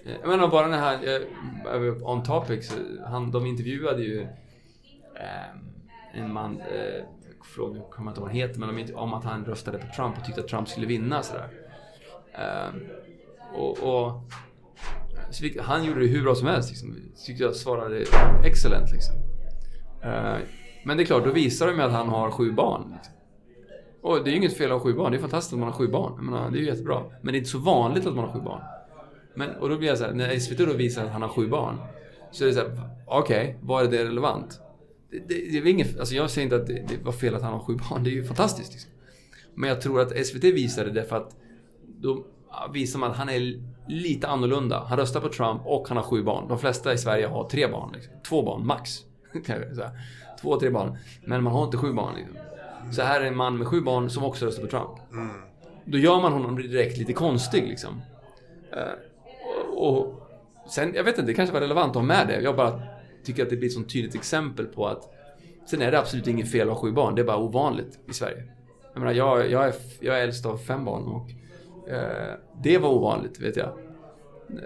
[0.06, 2.76] eh, jag menar bara den här, eh, on topic, så
[3.06, 4.22] han, de intervjuade ju
[5.16, 7.04] eh, en man, eh,
[7.56, 9.86] från, jag kommer inte ihåg vad han heter, men de om att han röstade på
[9.96, 11.48] Trump och tyckte att Trump skulle vinna sådär.
[12.34, 12.74] Eh,
[13.54, 14.22] och, och
[15.32, 16.96] så han gjorde det hur bra som helst liksom.
[17.26, 18.04] Tyckte jag svarade
[18.44, 19.16] excellent liksom.
[20.84, 22.96] Men det är klart, då visar de ju att han har sju barn.
[24.02, 25.12] Och det är ju inget fel att ha sju barn.
[25.12, 26.14] Det är fantastiskt att man har sju barn.
[26.16, 27.04] Jag menar, det är ju jättebra.
[27.22, 28.62] Men det är inte så vanligt att man har sju barn.
[29.36, 31.48] Men, och då blir jag så här, när SVT då visar att han har sju
[31.48, 31.78] barn.
[32.32, 34.60] Så är det så här, okej, var är det relevant?
[35.12, 37.42] Det, det, det är inget, alltså jag säger inte att det, det var fel att
[37.42, 38.04] han har sju barn.
[38.04, 38.72] Det är ju fantastiskt.
[38.72, 38.92] Liksom.
[39.56, 41.36] Men jag tror att SVT visade det för att
[41.86, 42.26] då
[42.74, 44.84] visar man att han är lite annorlunda.
[44.88, 46.48] Han röstar på Trump och han har sju barn.
[46.48, 47.92] De flesta i Sverige har tre barn.
[47.94, 48.14] Liksom.
[48.28, 49.00] Två barn, max.
[50.44, 50.98] Två, tre barn.
[51.26, 52.16] Men man har inte sju barn.
[52.16, 52.36] Liksom.
[52.92, 55.00] Så här är en man med sju barn som också röstar på Trump.
[55.86, 58.02] Då gör man honom direkt lite konstig liksom.
[58.72, 60.30] Eh, och,
[60.70, 62.42] sen, jag vet inte, det kanske var relevant att ha med det.
[62.42, 62.82] Jag bara
[63.24, 65.14] tycker att det blir ett sånt tydligt exempel på att
[65.66, 68.14] Sen är det absolut inget fel att ha sju barn, det är bara ovanligt i
[68.14, 68.44] Sverige.
[68.94, 71.30] Jag menar, jag, jag, är, jag är äldst av fem barn och
[71.90, 72.34] eh,
[72.64, 73.78] det var ovanligt, vet jag.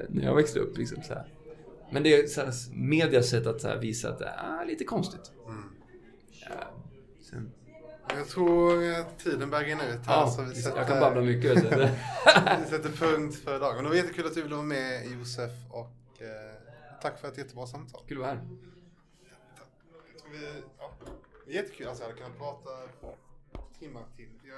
[0.10, 1.28] När jag växte upp liksom så här.
[1.92, 4.26] Men det är så här, medias sätt att här, visa att det
[4.62, 5.32] är lite konstigt.
[5.46, 5.54] Ja,
[7.22, 7.52] sen,
[8.10, 10.20] Jag tror tiden börjar ut här.
[10.22, 11.58] ja, så vi sätter, jag kan babbla mycket.
[12.60, 13.84] Vi sätter punkt för dagen.
[13.84, 16.28] Det var jättekul att du ville vara med Josef och eh,
[17.02, 18.02] tack för ett jättebra samtal.
[18.08, 18.48] Kul att vara här.
[20.32, 20.92] Vi, ja,
[21.48, 21.88] jättekul.
[21.88, 22.70] Alltså jag hade kunnat prata
[23.80, 24.30] timmar till.
[24.44, 24.58] Jag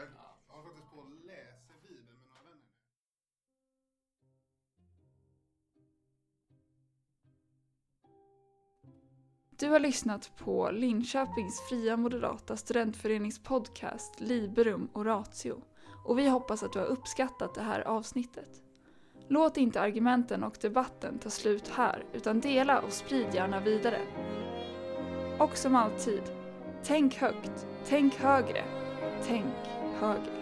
[9.60, 15.62] Du har lyssnat på Linköpings fria moderata studentförenings podcast Liberum Oratio
[16.06, 18.50] och vi hoppas att du har uppskattat det här avsnittet.
[19.28, 24.02] Låt inte argumenten och debatten ta slut här utan dela och sprid gärna vidare.
[25.40, 26.24] Och som alltid,
[26.84, 28.64] tänk högt, tänk högre,
[29.28, 29.56] tänk
[30.00, 30.39] högre.